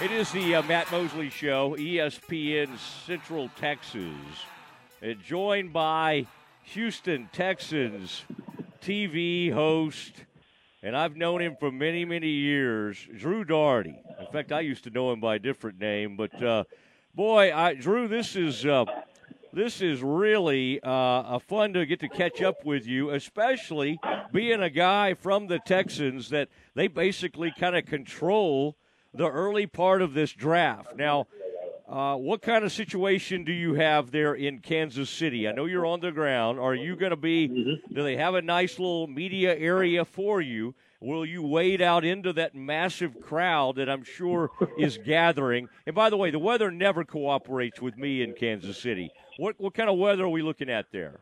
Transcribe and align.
It 0.00 0.12
is 0.12 0.30
the 0.30 0.54
uh, 0.54 0.62
Matt 0.62 0.92
Mosley 0.92 1.28
Show, 1.28 1.74
ESPN 1.76 2.78
Central 3.04 3.50
Texas. 3.56 4.12
And 5.02 5.20
joined 5.20 5.72
by 5.72 6.26
Houston 6.62 7.28
Texans 7.32 8.22
TV 8.80 9.52
host, 9.52 10.12
and 10.84 10.96
I've 10.96 11.16
known 11.16 11.42
him 11.42 11.56
for 11.58 11.72
many, 11.72 12.04
many 12.04 12.28
years, 12.28 13.08
Drew 13.16 13.42
Dougherty. 13.42 13.98
In 14.20 14.26
fact, 14.28 14.52
I 14.52 14.60
used 14.60 14.84
to 14.84 14.90
know 14.90 15.10
him 15.10 15.18
by 15.18 15.34
a 15.34 15.38
different 15.40 15.80
name, 15.80 16.16
but 16.16 16.40
uh, 16.40 16.62
boy, 17.16 17.52
I, 17.52 17.74
Drew, 17.74 18.06
this 18.06 18.36
is 18.36 18.64
uh, 18.64 18.84
this 19.52 19.80
is 19.80 20.00
really 20.00 20.78
uh, 20.84 21.40
fun 21.40 21.72
to 21.72 21.84
get 21.84 21.98
to 22.00 22.08
catch 22.08 22.40
up 22.40 22.64
with 22.64 22.86
you, 22.86 23.10
especially 23.10 23.98
being 24.32 24.62
a 24.62 24.70
guy 24.70 25.14
from 25.14 25.48
the 25.48 25.58
Texans 25.58 26.28
that 26.28 26.48
they 26.76 26.86
basically 26.86 27.52
kind 27.58 27.74
of 27.74 27.84
control 27.84 28.76
the 29.18 29.28
early 29.28 29.66
part 29.66 30.00
of 30.00 30.14
this 30.14 30.32
draft. 30.32 30.96
Now, 30.96 31.26
uh, 31.88 32.14
what 32.16 32.40
kind 32.40 32.64
of 32.64 32.70
situation 32.70 33.44
do 33.44 33.52
you 33.52 33.74
have 33.74 34.12
there 34.12 34.32
in 34.32 34.60
Kansas 34.60 35.10
City? 35.10 35.48
I 35.48 35.52
know 35.52 35.64
you're 35.64 35.86
on 35.86 36.00
the 36.00 36.12
ground. 36.12 36.60
Are 36.60 36.74
you 36.74 36.94
going 36.94 37.10
to 37.10 37.16
be? 37.16 37.48
Mm-hmm. 37.48 37.94
Do 37.94 38.02
they 38.04 38.16
have 38.16 38.34
a 38.34 38.42
nice 38.42 38.78
little 38.78 39.08
media 39.08 39.56
area 39.56 40.04
for 40.04 40.40
you? 40.40 40.74
Will 41.00 41.26
you 41.26 41.42
wade 41.42 41.82
out 41.82 42.04
into 42.04 42.32
that 42.34 42.54
massive 42.54 43.20
crowd 43.20 43.76
that 43.76 43.88
I'm 43.88 44.04
sure 44.04 44.50
is 44.78 44.98
gathering? 45.04 45.68
And 45.84 45.96
by 45.96 46.10
the 46.10 46.16
way, 46.16 46.30
the 46.30 46.38
weather 46.38 46.70
never 46.70 47.04
cooperates 47.04 47.82
with 47.82 47.96
me 47.96 48.22
in 48.22 48.34
Kansas 48.34 48.80
City. 48.80 49.10
What 49.36 49.56
what 49.58 49.74
kind 49.74 49.90
of 49.90 49.98
weather 49.98 50.24
are 50.24 50.28
we 50.28 50.42
looking 50.42 50.70
at 50.70 50.86
there? 50.92 51.20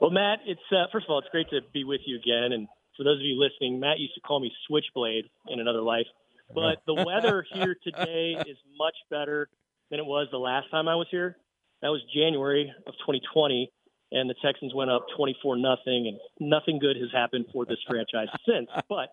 Well, 0.00 0.10
Matt, 0.10 0.40
it's 0.46 0.60
uh, 0.72 0.86
first 0.90 1.06
of 1.06 1.10
all, 1.10 1.20
it's 1.20 1.28
great 1.30 1.50
to 1.50 1.60
be 1.72 1.84
with 1.84 2.00
you 2.06 2.16
again. 2.16 2.52
And 2.52 2.66
for 2.96 3.04
those 3.04 3.18
of 3.18 3.22
you 3.22 3.38
listening, 3.38 3.78
Matt 3.78 3.98
used 3.98 4.14
to 4.14 4.20
call 4.20 4.40
me 4.40 4.50
Switchblade 4.66 5.24
in 5.48 5.60
another 5.60 5.82
life. 5.82 6.06
But 6.54 6.78
the 6.86 6.94
weather 6.94 7.44
here 7.52 7.76
today 7.82 8.36
is 8.46 8.56
much 8.78 8.96
better 9.10 9.48
than 9.90 10.00
it 10.00 10.06
was 10.06 10.28
the 10.30 10.38
last 10.38 10.70
time 10.70 10.88
I 10.88 10.94
was 10.94 11.06
here. 11.10 11.36
That 11.82 11.88
was 11.88 12.00
January 12.14 12.72
of 12.86 12.94
2020, 12.94 13.70
and 14.12 14.30
the 14.30 14.34
Texans 14.42 14.74
went 14.74 14.90
up 14.90 15.06
24 15.16 15.56
nothing, 15.56 16.08
and 16.08 16.18
nothing 16.40 16.78
good 16.78 16.96
has 16.96 17.10
happened 17.12 17.46
for 17.52 17.66
this 17.66 17.78
franchise 17.88 18.28
since. 18.48 18.68
But 18.88 19.12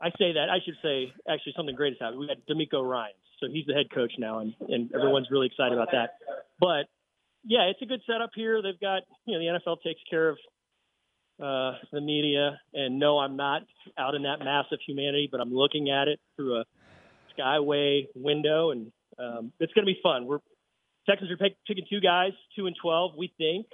I 0.00 0.10
say 0.18 0.34
that 0.34 0.48
I 0.50 0.58
should 0.64 0.76
say 0.82 1.12
actually 1.28 1.54
something 1.56 1.74
great 1.74 1.94
has 1.94 2.00
happened. 2.00 2.20
We 2.20 2.28
had 2.28 2.46
DeMeco 2.46 2.82
Ryan, 2.88 3.14
so 3.40 3.48
he's 3.50 3.66
the 3.66 3.74
head 3.74 3.90
coach 3.92 4.12
now, 4.18 4.38
and, 4.38 4.54
and 4.68 4.90
everyone's 4.94 5.28
really 5.30 5.46
excited 5.46 5.72
about 5.74 5.88
that. 5.92 6.14
But 6.60 6.86
yeah, 7.44 7.68
it's 7.70 7.82
a 7.82 7.86
good 7.86 8.00
setup 8.06 8.30
here. 8.34 8.62
They've 8.62 8.80
got 8.80 9.02
you 9.26 9.36
know 9.36 9.40
the 9.40 9.58
NFL 9.58 9.82
takes 9.82 10.00
care 10.08 10.28
of 10.28 10.38
uh, 11.40 11.72
the 11.92 12.00
media. 12.00 12.58
And 12.72 12.98
no, 12.98 13.18
I'm 13.18 13.36
not 13.36 13.62
out 13.98 14.14
in 14.14 14.22
that 14.22 14.38
mass 14.40 14.66
of 14.72 14.78
humanity, 14.86 15.28
but 15.30 15.40
I'm 15.40 15.52
looking 15.52 15.90
at 15.90 16.08
it 16.08 16.20
through 16.36 16.60
a 16.60 16.64
skyway 17.38 18.06
window, 18.14 18.70
and 18.70 18.92
um, 19.18 19.52
it's 19.60 19.72
going 19.72 19.86
to 19.86 19.92
be 19.92 19.98
fun. 20.02 20.26
We're 20.26 20.38
Texans 21.08 21.30
are 21.30 21.36
pick, 21.36 21.56
picking 21.66 21.84
two 21.88 22.00
guys, 22.00 22.32
two 22.56 22.66
and 22.66 22.74
twelve, 22.80 23.12
we 23.16 23.32
think, 23.36 23.66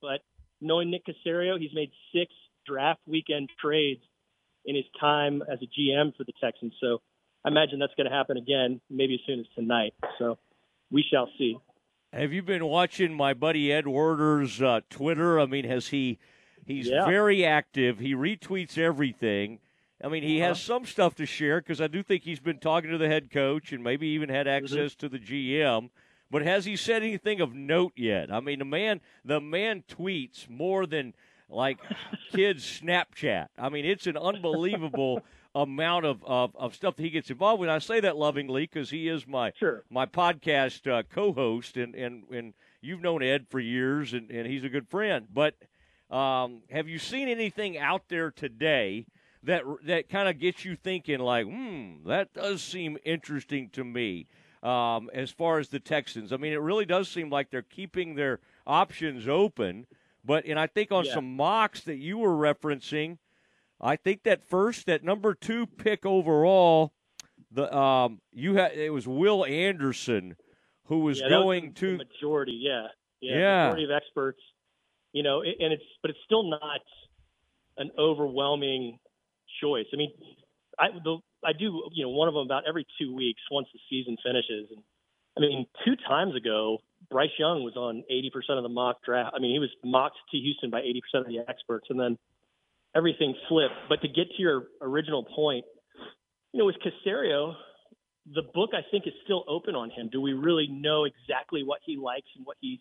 but 0.00 0.20
knowing 0.60 0.90
Nick 0.90 1.02
Caserio, 1.06 1.58
he's 1.58 1.74
made 1.74 1.90
six 2.14 2.32
draft 2.66 3.00
weekend 3.06 3.50
trades 3.60 4.00
in 4.64 4.76
his 4.76 4.84
time 4.98 5.42
as 5.42 5.58
a 5.60 5.66
GM 5.66 6.16
for 6.16 6.24
the 6.24 6.32
Texans. 6.42 6.72
So 6.80 7.02
I 7.44 7.48
imagine 7.48 7.78
that's 7.78 7.94
going 7.96 8.08
to 8.08 8.16
happen 8.16 8.36
again, 8.36 8.80
maybe 8.88 9.14
as 9.14 9.20
soon 9.26 9.40
as 9.40 9.46
tonight. 9.54 9.92
So 10.18 10.38
we 10.90 11.04
shall 11.10 11.28
see. 11.36 11.58
Have 12.12 12.32
you 12.32 12.42
been 12.42 12.66
watching 12.66 13.14
my 13.14 13.34
buddy 13.34 13.72
Ed 13.72 13.86
Werder's 13.86 14.62
uh, 14.62 14.80
Twitter? 14.88 15.40
I 15.40 15.46
mean, 15.46 15.64
has 15.64 15.88
he? 15.88 16.18
He's 16.64 16.88
Yeah. 16.88 17.04
very 17.06 17.44
active. 17.44 17.98
He 17.98 18.14
retweets 18.14 18.78
everything. 18.78 19.58
I 20.02 20.08
mean, 20.08 20.22
he 20.22 20.38
has 20.38 20.56
Uh-huh. 20.58 20.78
some 20.78 20.86
stuff 20.86 21.14
to 21.16 21.26
share 21.26 21.60
because 21.60 21.80
I 21.80 21.86
do 21.86 22.02
think 22.02 22.24
he's 22.24 22.40
been 22.40 22.58
talking 22.58 22.90
to 22.90 22.98
the 22.98 23.08
head 23.08 23.30
coach 23.30 23.72
and 23.72 23.82
maybe 23.84 24.08
even 24.08 24.28
had 24.28 24.46
Mm-hmm. 24.46 24.64
access 24.64 24.94
to 24.96 25.08
the 25.08 25.18
GM. 25.18 25.90
But 26.30 26.42
has 26.42 26.64
he 26.64 26.76
said 26.76 27.02
anything 27.02 27.40
of 27.40 27.54
note 27.54 27.92
yet? 27.94 28.32
I 28.32 28.40
mean, 28.40 28.58
the 28.58 28.64
man, 28.64 29.00
the 29.24 29.40
man 29.40 29.84
tweets 29.86 30.48
more 30.48 30.86
than 30.86 31.14
like 31.48 31.78
kids 32.32 32.64
Snapchat. 32.80 33.48
I 33.58 33.68
mean, 33.68 33.84
it's 33.84 34.06
an 34.06 34.16
unbelievable 34.16 35.22
amount 35.54 36.06
of, 36.06 36.24
of, 36.24 36.56
of 36.56 36.74
stuff 36.74 36.96
that 36.96 37.02
he 37.02 37.10
gets 37.10 37.30
involved 37.30 37.60
with. 37.60 37.68
I 37.68 37.78
say 37.78 38.00
that 38.00 38.16
lovingly 38.16 38.62
because 38.62 38.88
he 38.90 39.06
is 39.08 39.26
my 39.26 39.52
Sure. 39.56 39.84
my 39.90 40.06
podcast 40.06 40.90
uh, 40.90 41.02
co-host, 41.02 41.76
and, 41.76 41.94
and, 41.94 42.24
and 42.32 42.54
you've 42.80 43.02
known 43.02 43.22
Ed 43.22 43.46
for 43.50 43.60
years, 43.60 44.14
and, 44.14 44.30
and 44.30 44.46
he's 44.46 44.64
a 44.64 44.70
good 44.70 44.88
friend. 44.88 45.26
But 45.32 45.54
um, 46.12 46.62
have 46.70 46.88
you 46.88 46.98
seen 46.98 47.28
anything 47.28 47.78
out 47.78 48.08
there 48.08 48.30
today 48.30 49.06
that 49.42 49.62
that 49.86 50.08
kind 50.08 50.28
of 50.28 50.38
gets 50.38 50.64
you 50.64 50.76
thinking, 50.76 51.18
like, 51.18 51.46
hmm, 51.46 52.06
that 52.06 52.32
does 52.34 52.62
seem 52.62 52.98
interesting 53.04 53.70
to 53.70 53.84
me? 53.84 54.26
Um, 54.62 55.10
as 55.12 55.32
far 55.32 55.58
as 55.58 55.70
the 55.70 55.80
Texans, 55.80 56.32
I 56.32 56.36
mean, 56.36 56.52
it 56.52 56.60
really 56.60 56.84
does 56.84 57.08
seem 57.08 57.30
like 57.30 57.50
they're 57.50 57.62
keeping 57.62 58.14
their 58.14 58.38
options 58.66 59.26
open. 59.26 59.86
But 60.24 60.44
and 60.46 60.58
I 60.58 60.68
think 60.68 60.92
on 60.92 61.04
Yeah. 61.04 61.14
some 61.14 61.34
mocks 61.36 61.80
that 61.82 61.96
you 61.96 62.18
were 62.18 62.36
referencing, 62.36 63.18
I 63.80 63.96
think 63.96 64.22
that 64.22 64.48
first, 64.48 64.86
that 64.86 65.02
number 65.02 65.34
two 65.34 65.66
pick 65.66 66.06
overall, 66.06 66.92
the 67.50 67.76
um, 67.76 68.20
you 68.32 68.54
had 68.54 68.72
it 68.72 68.90
was 68.90 69.08
Will 69.08 69.44
Anderson 69.44 70.36
who 70.86 71.00
was 71.00 71.20
Yeah, 71.20 71.24
was 71.24 71.44
going 71.44 71.72
the 71.72 71.80
to 71.80 71.96
majority. 71.96 72.52
Yeah, 72.52 72.86
yeah, 73.20 73.38
Yeah. 73.38 73.62
majority 73.64 73.84
of 73.84 73.90
experts. 73.90 74.40
You 75.12 75.22
know, 75.22 75.42
and 75.42 75.72
it's 75.72 75.84
but 76.00 76.10
it's 76.10 76.20
still 76.24 76.48
not 76.48 76.80
an 77.76 77.90
overwhelming 77.98 78.98
choice. 79.60 79.86
I 79.92 79.96
mean, 79.96 80.12
I 80.78 80.88
the, 81.04 81.18
I 81.44 81.52
do 81.52 81.82
you 81.92 82.04
know 82.04 82.10
one 82.10 82.28
of 82.28 82.34
them 82.34 82.44
about 82.44 82.64
every 82.68 82.86
two 83.00 83.14
weeks 83.14 83.40
once 83.50 83.68
the 83.72 83.80
season 83.90 84.16
finishes, 84.24 84.70
and 84.70 84.82
I 85.36 85.40
mean 85.40 85.66
two 85.84 85.96
times 86.08 86.34
ago 86.34 86.78
Bryce 87.10 87.30
Young 87.38 87.62
was 87.62 87.76
on 87.76 88.04
eighty 88.10 88.30
percent 88.32 88.58
of 88.58 88.62
the 88.62 88.68
mock 88.70 89.04
draft. 89.04 89.34
I 89.36 89.40
mean 89.40 89.52
he 89.52 89.58
was 89.58 89.70
mocked 89.84 90.16
to 90.30 90.38
Houston 90.38 90.70
by 90.70 90.80
eighty 90.80 91.00
percent 91.00 91.26
of 91.26 91.32
the 91.32 91.48
experts, 91.50 91.86
and 91.90 91.98
then 91.98 92.18
everything 92.94 93.34
flipped. 93.48 93.74
But 93.88 94.00
to 94.02 94.08
get 94.08 94.28
to 94.36 94.42
your 94.42 94.64
original 94.80 95.24
point, 95.24 95.64
you 96.52 96.58
know, 96.58 96.66
with 96.66 96.76
Caserio, 96.76 97.54
the 98.34 98.42
book 98.54 98.70
I 98.72 98.82
think 98.90 99.06
is 99.06 99.14
still 99.24 99.44
open 99.48 99.74
on 99.74 99.90
him. 99.90 100.08
Do 100.10 100.20
we 100.20 100.32
really 100.32 100.68
know 100.70 101.04
exactly 101.04 101.62
what 101.64 101.80
he 101.84 101.96
likes 101.96 102.28
and 102.36 102.46
what 102.46 102.56
he's 102.60 102.78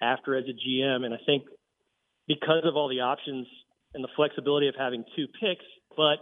after 0.00 0.36
as 0.36 0.44
a 0.44 0.52
GM? 0.52 1.04
And 1.04 1.14
I 1.14 1.18
think 1.24 1.44
because 2.28 2.64
of 2.64 2.76
all 2.76 2.88
the 2.88 3.00
options 3.00 3.46
and 3.94 4.02
the 4.02 4.08
flexibility 4.16 4.68
of 4.68 4.74
having 4.78 5.04
two 5.16 5.26
picks, 5.40 5.64
but 5.96 6.18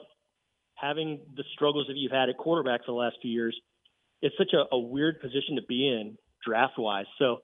having 0.75 1.21
the 1.37 1.44
struggles 1.55 1.87
that 1.88 1.97
you've 1.97 2.12
had 2.12 2.28
at 2.28 2.37
quarterback 2.37 2.81
for 2.81 2.93
the 2.93 2.99
last 2.99 3.16
few 3.22 3.31
years, 3.31 3.56
it's 4.22 4.34
such 4.38 4.53
a, 4.53 4.75
a 4.75 4.78
weird 4.78 5.21
position 5.21 5.56
to 5.56 5.62
be 5.69 5.87
in 5.87 6.16
draft 6.44 6.75
wise. 6.78 7.06
So 7.19 7.38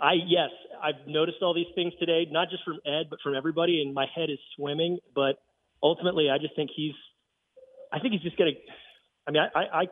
I 0.00 0.14
yes, 0.26 0.50
I've 0.82 1.06
noticed 1.06 1.38
all 1.42 1.54
these 1.54 1.72
things 1.74 1.92
today, 1.98 2.26
not 2.30 2.50
just 2.50 2.64
from 2.64 2.78
Ed, 2.86 3.08
but 3.10 3.18
from 3.22 3.34
everybody, 3.34 3.82
and 3.82 3.94
my 3.94 4.06
head 4.14 4.30
is 4.30 4.38
swimming. 4.56 4.98
But 5.14 5.36
ultimately, 5.82 6.28
I 6.30 6.38
just 6.38 6.54
think 6.56 6.70
he's, 6.74 6.94
I 7.92 7.98
think 7.98 8.12
he's 8.12 8.22
just 8.22 8.36
to. 8.36 8.52
I 9.26 9.30
mean, 9.30 9.42
I, 9.54 9.60
I, 9.60 9.84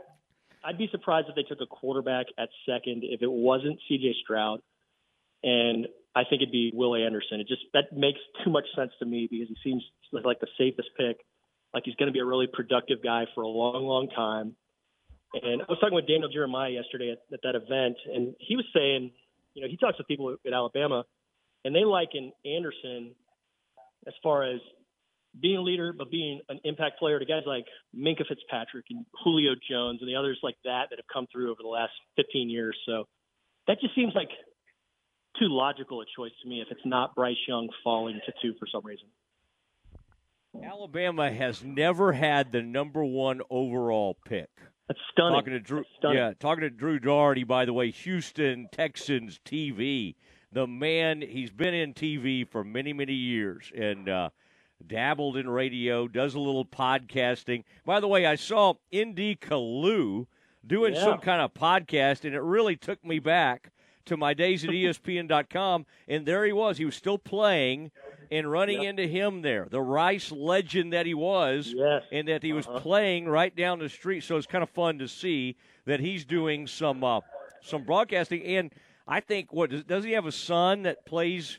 I'd 0.65 0.79
be 0.79 0.89
surprised 0.91 1.29
if 1.29 1.35
they 1.35 1.43
took 1.43 1.61
a 1.61 1.67
quarterback 1.67 2.27
at 2.39 2.49
second 2.67 3.03
if 3.05 3.23
it 3.23 3.31
wasn't 3.31 3.79
C.J. 3.89 4.15
Stroud, 4.23 4.61
and 5.43 5.87
I 6.16 6.25
think 6.25 6.41
it'd 6.41 6.50
be 6.50 6.72
Will 6.75 6.94
Anderson. 6.94 7.41
It 7.41 7.47
just 7.47 7.60
that 7.75 7.93
makes 7.93 8.19
too 8.43 8.50
much 8.50 8.65
sense 8.75 8.91
to 9.00 9.06
me 9.06 9.28
because 9.31 9.49
he 9.49 9.56
seems 9.62 9.84
like 10.10 10.41
the 10.41 10.49
safest 10.56 10.88
pick. 10.97 11.19
Like 11.75 11.82
he's 11.84 11.94
going 11.97 12.06
to 12.06 12.12
be 12.12 12.21
a 12.21 12.25
really 12.25 12.47
productive 12.50 13.03
guy 13.04 13.27
for 13.34 13.43
a 13.43 13.49
long, 13.49 13.84
long 13.84 14.09
time. 14.09 14.56
And 15.34 15.60
I 15.60 15.66
was 15.69 15.78
talking 15.78 15.94
with 15.94 16.09
Daniel 16.09 16.31
Jeremiah 16.32 16.71
yesterday 16.71 17.12
at, 17.12 17.19
at 17.34 17.41
that 17.43 17.54
event, 17.54 17.99
and 18.06 18.34
he 18.38 18.56
was 18.56 18.65
saying, 18.75 19.10
you 19.53 19.60
know, 19.60 19.69
he 19.69 19.77
talks 19.77 19.99
with 19.99 20.06
people 20.06 20.34
at 20.47 20.53
Alabama, 20.54 21.04
and 21.65 21.75
they 21.75 21.84
liken 21.84 22.33
Anderson 22.47 23.15
as 24.07 24.15
far 24.22 24.45
as 24.45 24.60
being 25.39 25.59
a 25.59 25.60
leader, 25.60 25.92
but 25.92 26.10
being 26.10 26.41
an 26.48 26.60
impact 26.65 26.98
player 26.98 27.19
to 27.19 27.27
guys 27.27 27.42
like 27.45 27.66
Minkah 27.95 28.27
Fitzpatrick 28.27 28.86
and 28.89 29.04
Julio 29.22 29.53
Jones 29.69 29.98
and 30.01 30.09
the 30.09 30.16
others 30.16 30.39
like 30.42 30.57
that 30.65 30.86
that 30.89 30.98
have 30.98 31.07
come 31.12 31.27
through 31.30 31.51
over 31.51 31.60
the 31.60 31.69
last 31.69 31.92
15 32.16 32.48
years. 32.48 32.77
So 32.86 33.04
that 33.66 33.80
just 33.83 33.95
seems 33.95 34.15
like 34.15 34.30
too 35.38 35.48
logical 35.48 36.00
a 36.00 36.04
choice 36.16 36.33
to 36.42 36.48
me 36.48 36.60
if 36.60 36.68
it's 36.71 36.84
not 36.84 37.15
Bryce 37.15 37.36
Young 37.48 37.68
falling 37.84 38.21
to 38.27 38.33
two 38.42 38.54
for 38.59 38.66
some 38.71 38.84
reason. 38.84 39.06
Alabama 40.62 41.30
has 41.30 41.62
never 41.62 42.12
had 42.12 42.50
the 42.53 42.62
number 42.62 43.04
one 43.04 43.41
overall 43.50 44.16
pick. 44.27 44.48
That's 44.88 45.00
stunning. 45.12 45.34
Talking 45.38 45.53
to 45.53 45.60
Drew, 45.60 45.84
yeah, 46.04 46.33
talking 46.38 46.62
to 46.62 46.71
Drew 46.71 46.98
Dougherty. 46.98 47.44
By 47.44 47.65
the 47.65 47.72
way, 47.72 47.91
Houston 47.91 48.68
Texans 48.72 49.41
TV. 49.44 50.15
The 50.53 50.66
man, 50.66 51.21
he's 51.22 51.50
been 51.50 51.74
in 51.74 51.92
TV 51.92 52.48
for 52.48 52.62
many, 52.65 52.92
many 52.92 53.12
years, 53.12 53.71
and 53.77 54.09
uh, 54.09 54.30
dabbled 54.86 55.36
in 55.36 55.48
radio. 55.48 56.06
Does 56.09 56.34
a 56.34 56.41
little 56.41 56.65
podcasting. 56.65 57.65
By 57.84 58.00
the 58.00 58.09
way, 58.09 58.24
I 58.24 58.36
saw 58.36 58.74
N.D. 58.92 59.38
Kalu 59.42 60.27
doing 60.66 60.94
Yeah. 60.94 61.04
some 61.04 61.18
kind 61.18 61.42
of 61.42 61.53
podcast, 61.53 62.24
and 62.24 62.34
it 62.34 62.41
really 62.42 62.77
took 62.77 63.04
me 63.04 63.18
back 63.18 63.72
to 64.07 64.17
my 64.17 64.35
days 64.35 64.65
at 64.65 64.71
ESPN.com, 64.71 65.87
and 66.09 66.27
there 66.27 66.45
he 66.45 66.53
was. 66.53 66.79
He 66.79 66.85
was 66.85 66.95
still 66.97 67.19
playing 67.19 67.91
and 68.31 68.51
running 68.51 68.83
Yep. 68.83 68.91
into 68.91 69.07
him 69.07 69.43
there, 69.43 69.69
the 69.71 69.81
Rice 69.81 70.33
legend 70.33 70.93
that 70.93 71.07
he 71.07 71.15
was, 71.15 71.73
Yes. 71.77 72.03
and 72.11 72.27
that 72.29 72.43
he 72.43 72.53
was 72.53 72.67
Uh-huh. 72.67 72.81
playing 72.81 73.29
right 73.29 73.55
down 73.55 73.79
the 73.79 73.89
street. 73.89 74.23
So 74.25 74.37
it's 74.37 74.47
kind 74.47 74.63
of 74.63 74.71
fun 74.71 74.99
to 74.99 75.07
see 75.09 75.57
that 75.85 76.01
he's 76.01 76.25
doing 76.25 76.67
some 76.67 77.05
uh, 77.05 77.21
some 77.63 77.83
broadcasting. 77.85 78.43
And 78.45 78.73
I 79.09 79.21
think 79.21 79.53
what 79.53 79.71
does, 79.71 79.85
does 79.85 80.05
he 80.05 80.13
have 80.13 80.27
a 80.27 80.33
son 80.33 80.83
that 80.83 81.05
plays 81.07 81.59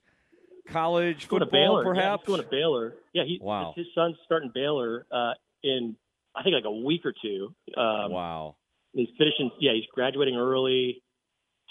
college 0.68 1.28
going 1.28 1.40
to 1.42 1.46
football? 1.46 1.82
Baylor. 1.82 1.84
Yeah, 1.84 2.02
perhaps 2.02 2.22
he's 2.24 2.28
going 2.28 2.42
to 2.44 2.50
Baylor. 2.50 2.96
Yeah, 3.14 3.24
he. 3.26 3.40
Wow. 3.42 3.74
His 3.76 3.88
son's 3.96 4.18
starting 4.26 4.52
Baylor 4.54 5.06
uh, 5.12 5.34
in 5.64 5.96
I 6.36 6.44
think 6.44 6.54
like 6.54 6.66
a 6.66 6.72
week 6.72 7.06
or 7.06 7.14
two. 7.22 7.54
Um, 7.76 8.12
wow. 8.12 8.56
He's 8.94 9.10
finishing. 9.18 9.52
Yeah, 9.60 9.74
he's 9.74 9.86
graduating 9.94 10.36
early. 10.36 11.02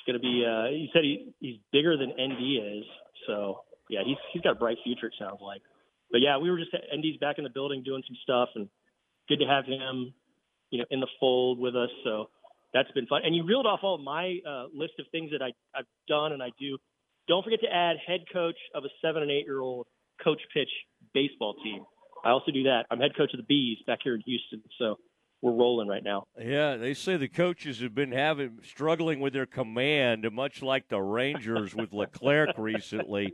Going 0.07 0.15
to 0.15 0.21
be. 0.21 0.45
Uh, 0.47 0.71
he 0.71 0.89
said 0.93 1.03
he, 1.03 1.35
he's 1.41 1.57
bigger 1.73 1.97
than 1.97 2.11
ND 2.11 2.79
is. 2.79 2.85
So 3.27 3.61
yeah, 3.91 4.01
he's 4.05 4.17
he's 4.33 4.43
got 4.43 4.53
a 4.53 4.59
bright 4.59 4.79
future. 4.85 5.07
It 5.07 5.15
sounds 5.19 5.41
like. 5.43 5.63
But 6.11 6.21
yeah, 6.21 6.39
we 6.39 6.51
were 6.51 6.59
just 6.59 6.71
ND's 6.73 7.19
back 7.19 7.39
in 7.39 7.45
the 7.45 7.51
building 7.51 7.83
doing 7.83 8.03
some 8.07 8.17
stuff, 8.23 8.51
and 8.55 8.69
good 9.29 9.41
to 9.41 9.47
have 9.47 9.65
him, 9.67 10.15
you 10.71 10.79
know, 10.79 10.85
in 10.91 11.01
the 11.01 11.09
fold 11.19 11.59
with 11.59 11.75
us. 11.75 11.91
So 12.05 12.31
that's 12.73 12.91
been 12.93 13.07
fun. 13.07 13.23
And 13.25 13.35
you 13.35 13.45
reeled 13.45 13.67
off 13.67 13.81
all 13.83 13.99
my 13.99 14.39
uh, 14.47 14.67
list 14.73 14.95
of 14.99 15.07
things 15.11 15.31
that 15.33 15.43
I, 15.43 15.53
I've 15.77 15.87
done 16.09 16.33
and 16.33 16.43
I 16.43 16.51
do. 16.59 16.79
Don't 17.29 17.43
forget 17.43 17.61
to 17.63 17.73
add 17.73 17.97
head 18.07 18.21
coach 18.33 18.59
of 18.75 18.85
a 18.85 18.89
seven 19.03 19.23
and 19.23 19.31
eight 19.31 19.47
year 19.47 19.61
old 19.61 19.87
coach 20.23 20.41
pitch 20.55 20.71
baseball 21.15 21.55
team. 21.65 21.85
I 22.25 22.31
also 22.31 22.53
do 22.53 22.65
that. 22.65 22.87
I'm 22.91 23.01
head 23.01 23.17
coach 23.17 23.33
of 23.33 23.39
the 23.39 23.47
Bees 23.47 23.79
back 23.87 24.01
here 24.03 24.15
in 24.15 24.23
Houston. 24.27 24.63
So 24.79 24.97
we're 25.43 25.53
rolling 25.53 25.89
right 25.89 26.03
now. 26.03 26.27
Yeah, 26.41 26.77
they 26.77 26.95
say 26.95 27.17
the 27.17 27.29
coaches 27.29 27.81
have 27.81 27.95
been 27.95 28.13
having 28.13 28.59
struggling 28.65 29.21
with 29.21 29.33
their 29.33 29.47
command, 29.47 30.31
much 30.33 30.63
like 30.63 30.89
the 30.89 31.01
Rangers 31.01 31.75
with 31.75 31.93
Leclerc 31.93 32.51
recently. 32.59 33.33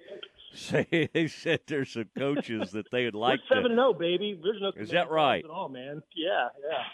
Say 0.54 1.08
they 1.14 1.28
said 1.28 1.60
there's 1.66 1.90
some 1.92 2.10
coaches 2.18 2.72
that 2.72 2.90
they 2.90 3.06
would 3.06 3.14
like 3.14 3.40
we're 3.50 3.56
seven 3.56 3.62
to. 3.64 3.68
and 3.70 3.76
zero, 3.78 3.92
baby. 3.94 4.38
There's 4.42 4.60
no 4.60 4.72
Is 4.76 4.90
that 4.90 5.10
right? 5.10 5.42
at 5.44 5.50
all, 5.50 5.68
man. 5.68 6.02
Yeah, 6.14 6.48
yeah. 6.68 6.84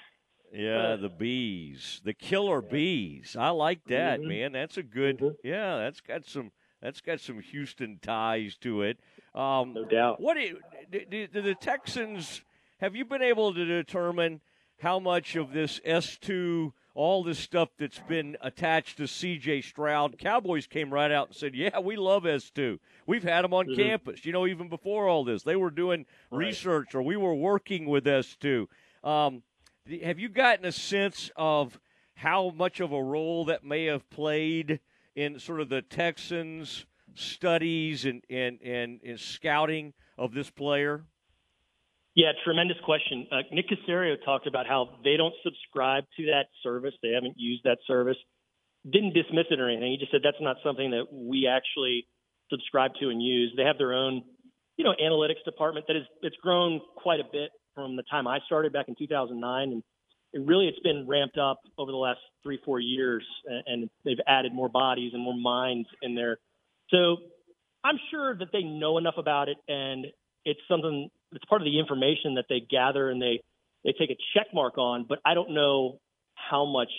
Yeah, 0.51 0.97
the 0.97 1.11
bees, 1.11 2.01
the 2.05 2.15
killer 2.15 2.63
bees. 2.63 3.37
I 3.39 3.51
like 3.51 3.85
that, 3.89 4.21
Mhm. 4.21 4.29
man. 4.29 4.53
That's 4.53 4.79
a 4.79 4.83
good. 4.83 5.19
Mhm. 5.19 5.37
Yeah, 5.45 5.77
that's 5.79 6.01
got 6.01 6.25
some. 6.25 6.53
That's 6.81 7.01
got 7.01 7.19
some 7.21 7.41
Houston 7.41 7.99
ties 8.01 8.57
to 8.59 8.83
it. 8.83 8.99
Um, 9.35 9.75
No 9.75 9.85
doubt. 9.85 10.21
What 10.21 10.37
do, 10.37 10.59
do, 10.93 11.27
do 11.27 11.43
the 11.43 11.55
Texans 11.57 12.43
have 12.79 12.95
you 12.95 13.05
been 13.05 13.21
able 13.23 13.53
to 13.53 13.65
determine 13.65 14.41
how 14.81 14.99
much 14.99 15.37
of 15.37 15.53
this 15.53 15.81
S 15.85 16.17
two, 16.17 16.73
all 16.95 17.23
this 17.23 17.39
stuff 17.39 17.69
that's 17.79 18.01
been 18.09 18.37
attached 18.41 18.97
to 18.99 19.07
C.J. 19.07 19.63
Stroud? 19.63 20.19
Cowboys 20.19 20.67
came 20.67 20.93
right 20.93 21.11
out 21.11 21.29
and 21.29 21.37
said, 21.37 21.55
"Yeah, 21.55 21.79
we 21.81 21.97
love 21.97 22.27
S 22.27 22.51
two. 22.51 22.81
We've 23.07 23.23
had 23.23 23.43
them 23.45 23.55
on 23.55 23.67
Mhm. 23.67 23.77
campus. 23.77 24.25
You 24.25 24.33
know, 24.33 24.47
even 24.47 24.69
before 24.69 25.09
all 25.09 25.25
this, 25.25 25.43
they 25.43 25.57
were 25.57 25.71
doing 25.71 26.07
Right. 26.31 26.47
research 26.47 26.95
or 26.95 27.03
we 27.03 27.17
were 27.17 27.35
working 27.35 27.87
with 27.87 28.07
S 28.07 28.37
two. 28.37 28.69
Um, 29.05 29.43
have 30.03 30.19
you 30.19 30.29
gotten 30.29 30.65
a 30.65 30.73
sense 30.73 31.31
of 31.37 31.79
how 32.15 32.51
much 32.51 32.81
of 32.81 32.93
a 32.93 33.03
role 33.03 33.45
that 33.47 33.65
may 33.65 33.85
have 33.85 34.09
played 34.11 34.81
in 35.15 35.39
sort 35.39 35.61
of 35.61 35.69
the 35.69 35.83
Texans' 35.83 36.85
studies 37.15 38.05
and 38.05 38.25
and 38.31 38.61
and, 38.63 39.01
and 39.03 39.19
scouting 39.21 39.93
of 40.17 40.35
this 40.35 40.51
player? 40.51 41.05
Yeah, 42.19 42.33
tremendous 42.43 42.79
question. 42.85 43.29
Uh, 43.31 43.43
Nick 43.53 43.67
Caserio 43.69 44.17
talked 44.25 44.49
about 44.49 44.67
how 44.67 44.99
they 45.05 45.17
don't 45.17 45.35
subscribe 45.45 46.03
to 46.17 46.27
that 46.27 46.47
service. 46.65 46.93
They 47.01 47.11
haven't 47.11 47.35
used 47.37 47.63
that 47.63 47.79
service. 47.87 48.17
Didn't 48.83 49.15
dismiss 49.15 49.47
it 49.53 49.61
or 49.61 49.69
anything. 49.69 49.93
He 49.93 49.99
just 49.99 50.11
said 50.11 50.23
that's 50.25 50.41
not 50.41 50.57
something 50.65 50.91
that 50.91 51.05
we 51.13 51.47
actually 51.47 52.09
subscribe 52.51 52.91
to 52.99 53.11
and 53.11 53.23
use. 53.23 53.55
They 53.57 53.63
have 53.63 53.79
their 53.79 53.93
own, 53.95 54.25
you 54.77 54.85
know, 54.85 54.95
analytics 55.01 55.45
department 55.45 55.87
that 55.87 55.95
is 55.95 56.03
it's 56.23 56.35
grown 56.43 56.81
quite 56.97 57.21
a 57.21 57.25
bit 57.31 57.51
from 57.77 57.95
the 57.95 58.03
time 58.11 58.27
I 58.27 58.41
started 58.47 58.73
back 58.73 58.89
in 58.89 58.97
2009, 58.99 59.63
and 59.71 59.85
it 60.33 60.45
really 60.45 60.67
it's 60.67 60.81
been 60.81 61.07
ramped 61.07 61.39
up 61.39 61.61
over 61.79 61.93
the 61.93 61.99
last 61.99 62.19
three 62.43 62.59
four 62.65 62.81
years, 62.81 63.25
and, 63.47 63.63
and 63.69 63.91
they've 64.05 64.19
added 64.27 64.53
more 64.53 64.69
bodies 64.69 65.13
and 65.15 65.23
more 65.23 65.39
minds 65.39 65.89
in 66.03 66.17
there. 66.17 66.39
So 66.91 67.19
I'm 67.85 68.01
sure 68.11 68.37
that 68.37 68.49
they 68.53 68.65
know 68.65 68.99
enough 68.99 69.19
about 69.19 69.49
it, 69.49 69.59
and 69.69 70.07
it's 70.45 70.61
something 70.69 71.11
it's 71.33 71.45
part 71.45 71.61
of 71.61 71.67
the 71.67 71.79
information 71.79 72.35
that 72.35 72.47
they 72.49 72.61
gather 72.61 73.11
and 73.11 73.21
they 73.21 73.43
they 73.85 73.93
take 73.99 74.11
a 74.11 74.17
check 74.35 74.49
mark 74.53 74.79
on. 74.79 75.05
But 75.09 75.21
I 75.25 75.35
don't 75.35 75.51
know 75.51 76.01
how 76.35 76.65
much 76.65 76.91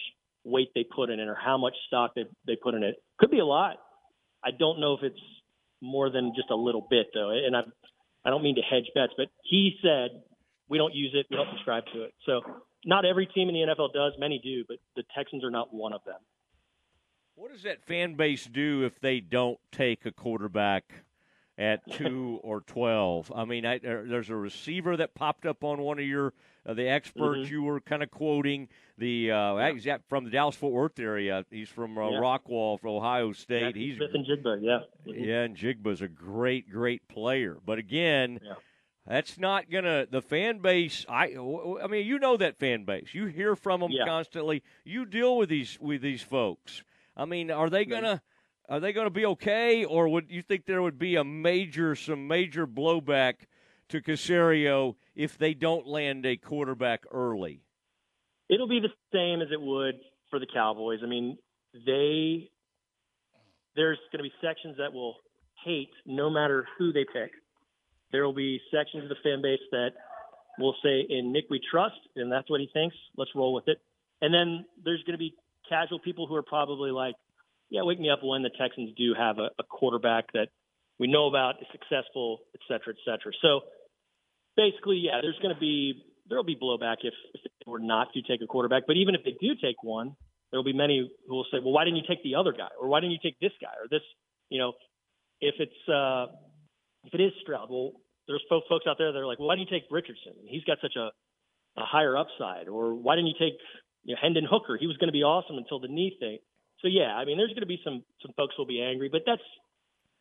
weight 0.44 0.70
they 0.74 0.84
put 0.84 1.10
in 1.10 1.20
it 1.20 1.28
or 1.28 1.36
how 1.36 1.58
much 1.58 1.74
stock 1.88 2.16
they 2.16 2.26
they 2.46 2.56
put 2.56 2.74
in 2.74 2.84
it. 2.84 2.96
Could 3.20 3.32
be 3.32 3.40
a 3.40 3.46
lot. 3.46 3.78
I 4.44 4.52
don't 4.52 4.80
know 4.80 4.94
if 4.94 5.04
it's 5.04 5.20
more 5.82 6.10
than 6.10 6.34
just 6.36 6.50
a 6.50 6.56
little 6.56 6.86
bit 6.90 7.08
though. 7.14 7.32
And 7.32 7.56
I 7.56 7.62
I 8.26 8.30
don't 8.30 8.44
mean 8.44 8.56
to 8.56 8.62
hedge 8.62 8.90
bets, 8.94 9.14
but 9.18 9.28
he 9.44 9.76
said 9.82 10.22
we 10.68 10.78
don't 10.78 10.94
use 10.94 11.12
it, 11.14 11.26
we 11.30 11.38
don't 11.38 11.50
subscribe 11.54 11.84
to 11.94 12.04
it. 12.04 12.14
So 12.26 12.42
not 12.86 13.06
every 13.06 13.26
team 13.26 13.50
in 13.50 13.56
the 13.56 13.74
NFL 13.74 13.94
does. 13.94 14.14
Many 14.20 14.40
do, 14.44 14.64
but 14.68 14.78
the 14.96 15.04
Texans 15.16 15.44
are 15.44 15.50
not 15.50 15.74
one 15.74 15.94
of 15.94 16.04
them. 16.06 16.20
What 17.36 17.52
does 17.52 17.64
that 17.64 17.84
fan 17.86 18.16
base 18.16 18.46
do 18.46 18.84
if 18.84 19.00
they 19.00 19.20
don't 19.22 19.60
take 19.72 20.06
a 20.06 20.12
quarterback 20.12 21.04
at 21.60 21.86
two 21.92 22.40
or 22.42 22.62
twelve? 22.62 23.32
I 23.36 23.46
mean, 23.46 23.66
I, 23.66 23.78
there's 23.78 24.30
a 24.32 24.36
receiver 24.36 24.98
that 24.98 25.14
popped 25.14 25.46
up 25.46 25.64
on 25.64 25.80
one 25.82 26.00
of 26.00 26.06
your 26.06 26.34
uh, 26.66 26.74
the 26.74 26.88
experts 26.88 27.48
Mhm. 27.48 27.52
you 27.52 27.64
were 27.64 27.80
kind 27.80 28.02
of 28.04 28.10
quoting. 28.12 28.68
The 28.98 29.32
uh, 29.32 29.74
he's 29.74 29.86
at- 29.88 30.08
from 30.10 30.24
the 30.26 30.30
Dallas 30.30 30.56
Fort 30.56 30.74
Worth 30.74 31.00
area. 31.00 31.46
He's 31.52 31.70
from 31.70 31.98
uh, 31.98 32.10
Yeah. 32.10 32.18
Rockwall, 32.20 32.80
from 32.80 32.92
Ohio 32.92 33.32
State. 33.34 33.76
Jaxon 33.76 33.78
he's 33.78 33.96
Smith-Njigba, 33.98 34.60
yeah. 34.62 34.80
Mhm. 35.08 35.26
yeah, 35.26 35.42
and 35.44 35.56
Njigba's 35.56 36.02
a 36.02 36.08
great, 36.08 36.70
great 36.70 37.08
player. 37.08 37.58
But 37.66 37.78
again, 37.80 38.40
Yeah. 38.44 38.54
that's 39.08 39.38
not 39.40 39.70
gonna 39.70 40.06
the 40.10 40.22
fan 40.22 40.60
base. 40.60 41.06
I, 41.10 41.36
I 41.82 41.88
mean, 41.88 42.06
you 42.06 42.20
know 42.20 42.36
that 42.38 42.58
fan 42.58 42.84
base. 42.84 43.14
You 43.14 43.26
hear 43.28 43.56
from 43.56 43.80
them 43.82 43.92
Yeah. 43.92 44.06
constantly. 44.06 44.62
You 44.84 45.06
deal 45.06 45.38
with 45.38 45.50
these 45.50 45.80
with 45.80 46.02
these 46.02 46.22
folks. 46.22 46.84
I 47.18 47.26
mean, 47.26 47.50
are 47.52 47.70
they 47.70 47.86
gonna 47.86 48.22
are 48.70 48.80
they 48.80 48.94
gonna 48.94 49.10
be 49.10 49.26
okay, 49.26 49.84
or 49.84 50.08
would 50.08 50.30
you 50.30 50.42
think 50.42 50.66
there 50.66 50.82
would 50.82 51.00
be 51.00 51.16
a 51.16 51.24
major 51.24 51.96
some 51.96 52.28
major 52.28 52.68
blowback 52.68 53.48
to 53.90 54.02
Caserio 54.02 54.96
if 55.16 55.38
they 55.38 55.54
don't 55.54 55.88
land 55.88 56.26
a 56.26 56.38
quarterback 56.38 57.04
early? 57.12 57.62
It'll 58.48 58.68
be 58.68 58.80
the 58.80 58.94
same 59.12 59.42
as 59.42 59.52
it 59.52 59.62
would 59.62 59.96
for 60.30 60.40
the 60.40 60.48
Cowboys. 60.48 61.00
I 61.04 61.08
mean, 61.08 61.38
they 61.74 62.50
there's 63.76 64.00
going 64.12 64.24
to 64.24 64.30
be 64.30 64.34
sections 64.42 64.78
that 64.78 64.94
will 64.94 65.16
hate 65.64 65.92
no 66.06 66.30
matter 66.30 66.68
who 66.78 66.92
they 66.92 67.06
pick. 67.06 67.32
There 68.12 68.26
will 68.26 68.34
be 68.34 68.60
sections 68.72 69.04
of 69.04 69.10
the 69.10 69.16
fan 69.24 69.42
base 69.42 69.60
that 69.72 69.92
will 70.58 70.76
say, 70.84 71.02
"In 71.10 71.32
Nick, 71.32 71.46
we 71.50 71.60
trust," 71.72 72.00
and 72.16 72.32
that's 72.32 72.50
what 72.50 72.60
he 72.60 72.70
thinks. 72.74 72.96
Let's 73.18 73.32
roll 73.36 73.54
with 73.54 73.68
it. 73.68 73.80
And 74.22 74.34
then 74.34 74.66
there's 74.84 75.02
going 75.04 75.14
to 75.14 75.20
be 75.20 75.36
casual 75.70 76.00
people 76.00 76.28
who 76.28 76.36
are 76.36 76.44
probably 76.44 76.92
like, 76.92 77.16
"Yeah, 77.70 77.84
wake 77.84 78.00
me 78.00 78.10
up 78.10 78.20
when 78.24 78.42
the 78.44 78.50
Texans 78.50 78.92
do 78.98 79.14
have 79.18 79.38
a, 79.40 79.50
a 79.60 79.64
quarterback 79.64 80.32
that 80.34 80.50
we 81.00 81.08
know 81.08 81.28
about 81.28 81.62
is 81.62 81.68
successful, 81.72 82.40
et 82.54 82.62
cetera, 82.68 82.94
et 82.94 83.02
cetera." 83.06 83.32
So 83.42 83.62
basically, 84.56 84.98
yeah, 84.98 85.20
there's 85.22 85.40
going 85.42 85.54
to 85.54 85.60
be 85.60 86.04
there'll 86.28 86.44
be 86.44 86.56
blowback 86.56 86.98
if, 87.02 87.14
if 87.34 87.42
they 87.44 87.72
were 87.72 87.80
not 87.80 88.14
to 88.14 88.22
take 88.22 88.42
a 88.42 88.48
quarterback. 88.48 88.84
But 88.88 88.98
even 88.98 89.16
if 89.16 89.24
they 89.24 89.36
do 89.42 89.56
take 89.56 89.82
one, 89.84 90.16
there'll 90.52 90.64
be 90.64 90.74
many 90.74 91.10
who 91.28 91.36
will 91.36 91.46
say, 91.52 91.58
"Well, 91.60 91.74
why 91.74 91.86
didn't 91.86 91.98
you 91.98 92.08
take 92.08 92.24
the 92.24 92.36
other 92.36 92.54
guy, 92.54 92.70
or 92.80 92.88
why 92.88 93.00
didn't 93.00 93.14
you 93.14 93.24
take 93.24 93.40
this 93.40 93.54
guy, 93.62 93.74
or 93.82 93.88
this?" 93.90 94.02
You 94.50 94.60
know, 94.60 94.74
if 95.42 95.56
it's 95.60 95.90
uh, 95.90 96.28
if 97.06 97.14
it 97.14 97.22
is 97.22 97.34
Stroud, 97.42 97.70
well, 97.70 97.94
there's 98.28 98.44
folks 98.50 98.86
out 98.88 98.98
there 98.98 99.12
that 99.12 99.18
are 99.18 99.28
like, 99.28 99.40
"Well, 99.40 99.48
why 99.48 99.56
didn't 99.56 99.72
you 99.72 99.80
take 99.80 99.90
Richardson? 99.92 100.34
He's 100.46 100.64
got 100.64 100.78
such 100.82 100.96
a 100.96 101.12
a 101.78 101.86
higher 101.86 102.18
upside," 102.18 102.68
or 102.68 102.96
"Why 102.96 103.16
didn't 103.16 103.28
you 103.28 103.40
take 103.40 103.60
you 104.04 104.16
know, 104.16 104.20
Hendon 104.22 104.46
Hooker? 104.50 104.78
He 104.78 104.88
was 104.88 104.98
going 104.98 105.10
to 105.10 105.14
be 105.14 105.24
awesome 105.24 105.58
until 105.58 105.80
the 105.80 105.88
knee 105.88 106.16
thing." 106.20 106.40
So 106.82 106.88
yeah, 106.88 107.16
I 107.16 107.26
mean, 107.26 107.38
there's 107.38 107.50
going 107.50 107.62
to 107.62 107.68
be 107.68 107.80
some 107.84 108.04
some 108.22 108.32
folks 108.38 108.58
will 108.58 108.66
be 108.66 108.82
angry, 108.82 109.10
but 109.10 109.24
that's 109.26 109.42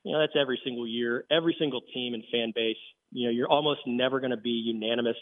you 0.04 0.12
know 0.12 0.20
that's 0.20 0.34
every 0.38 0.60
single 0.64 0.86
year, 0.86 1.24
every 1.30 1.56
single 1.58 1.80
team 1.94 2.14
and 2.14 2.22
fan 2.32 2.52
base. 2.54 2.76
You 3.12 3.26
know, 3.26 3.30
you're 3.30 3.48
almost 3.48 3.80
never 3.86 4.20
going 4.20 4.32
to 4.32 4.36
be 4.36 4.50
unanimous 4.50 5.16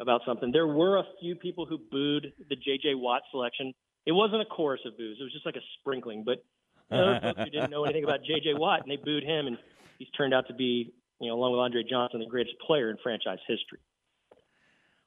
about 0.00 0.22
something. 0.26 0.52
There 0.52 0.66
were 0.66 0.98
a 0.98 1.04
few 1.20 1.34
people 1.34 1.66
who 1.66 1.78
booed 1.78 2.32
the 2.48 2.56
J.J. 2.56 2.94
Watt 2.94 3.22
selection. 3.30 3.74
It 4.06 4.12
wasn't 4.12 4.42
a 4.42 4.44
chorus 4.44 4.80
of 4.86 4.96
boos; 4.96 5.18
it 5.20 5.22
was 5.22 5.32
just 5.32 5.44
like 5.44 5.56
a 5.56 5.64
sprinkling. 5.80 6.22
But 6.24 6.44
there 6.90 7.04
were 7.04 7.20
folks 7.20 7.40
who 7.40 7.50
didn't 7.50 7.70
know 7.70 7.84
anything 7.84 8.04
about 8.04 8.20
J.J. 8.24 8.54
Watt, 8.54 8.82
and 8.82 8.90
they 8.90 8.96
booed 8.96 9.24
him, 9.24 9.46
and 9.46 9.58
he's 9.98 10.08
turned 10.16 10.32
out 10.32 10.46
to 10.48 10.54
be, 10.54 10.92
you 11.20 11.28
know, 11.28 11.34
along 11.34 11.52
with 11.52 11.60
Andre 11.60 11.82
Johnson, 11.88 12.20
the 12.20 12.26
greatest 12.26 12.54
player 12.66 12.88
in 12.90 12.96
franchise 13.02 13.38
history. 13.46 13.80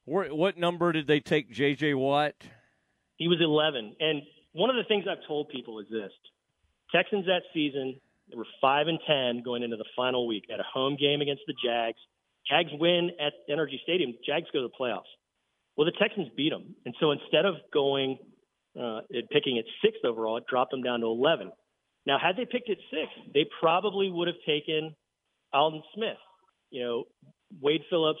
What 0.04 0.58
number 0.58 0.92
did 0.92 1.06
they 1.06 1.20
take 1.20 1.50
J.J. 1.50 1.94
Watt? 1.94 2.34
He 3.16 3.28
was 3.28 3.38
11, 3.40 3.96
and 4.00 4.22
one 4.52 4.70
of 4.70 4.76
the 4.76 4.84
things 4.84 5.04
I've 5.10 5.26
told 5.26 5.48
people 5.48 5.80
is 5.80 5.86
this: 5.90 6.12
Texans 6.94 7.26
that 7.26 7.42
season 7.52 8.00
they 8.30 8.36
were 8.36 8.46
five 8.60 8.86
and 8.88 8.98
ten 9.06 9.42
going 9.42 9.62
into 9.62 9.76
the 9.76 9.84
final 9.96 10.26
week. 10.26 10.44
Had 10.48 10.60
a 10.60 10.64
home 10.72 10.96
game 10.98 11.20
against 11.20 11.42
the 11.46 11.54
Jags. 11.64 11.98
Jags 12.48 12.70
win 12.72 13.10
at 13.20 13.32
NRG 13.48 13.82
Stadium. 13.82 14.14
Jags 14.24 14.46
go 14.52 14.62
to 14.62 14.68
the 14.68 14.74
playoffs. 14.78 15.10
Well, 15.76 15.86
the 15.86 15.92
Texans 15.92 16.28
beat 16.36 16.50
them, 16.50 16.74
and 16.84 16.94
so 17.00 17.12
instead 17.12 17.44
of 17.44 17.54
going 17.72 18.18
uh, 18.78 19.00
and 19.10 19.28
picking 19.30 19.58
at 19.58 19.64
sixth 19.82 20.04
overall, 20.04 20.36
it 20.36 20.44
dropped 20.46 20.70
them 20.70 20.82
down 20.82 21.00
to 21.00 21.06
11. 21.06 21.52
Now, 22.06 22.18
had 22.18 22.36
they 22.36 22.44
picked 22.44 22.68
at 22.68 22.78
six, 22.90 23.08
they 23.32 23.46
probably 23.60 24.10
would 24.10 24.28
have 24.28 24.36
taken 24.46 24.94
Aldon 25.52 25.82
Smith. 25.94 26.18
You 26.70 26.82
know, 26.82 27.04
Wade 27.60 27.82
Phillips, 27.90 28.20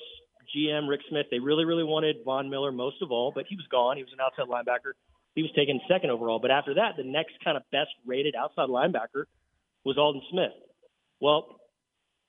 GM, 0.54 0.88
Rick 0.88 1.00
Smith, 1.08 1.26
they 1.30 1.38
really, 1.38 1.64
really 1.64 1.84
wanted 1.84 2.16
Von 2.24 2.48
Miller 2.48 2.70
most 2.70 3.02
of 3.02 3.10
all, 3.10 3.32
but 3.34 3.46
he 3.48 3.56
was 3.56 3.66
gone. 3.70 3.96
He 3.96 4.02
was 4.02 4.12
an 4.12 4.20
outside 4.20 4.48
linebacker. 4.48 4.92
He 5.34 5.42
was 5.42 5.50
taken 5.56 5.80
second 5.88 6.10
overall. 6.10 6.38
But 6.40 6.50
after 6.50 6.74
that, 6.74 6.96
the 6.96 7.04
next 7.04 7.32
kind 7.42 7.56
of 7.56 7.62
best 7.70 7.90
rated 8.06 8.34
outside 8.34 8.68
linebacker 8.68 9.24
was 9.84 9.96
Aldon 9.98 10.22
Smith. 10.30 10.52
Well, 11.20 11.60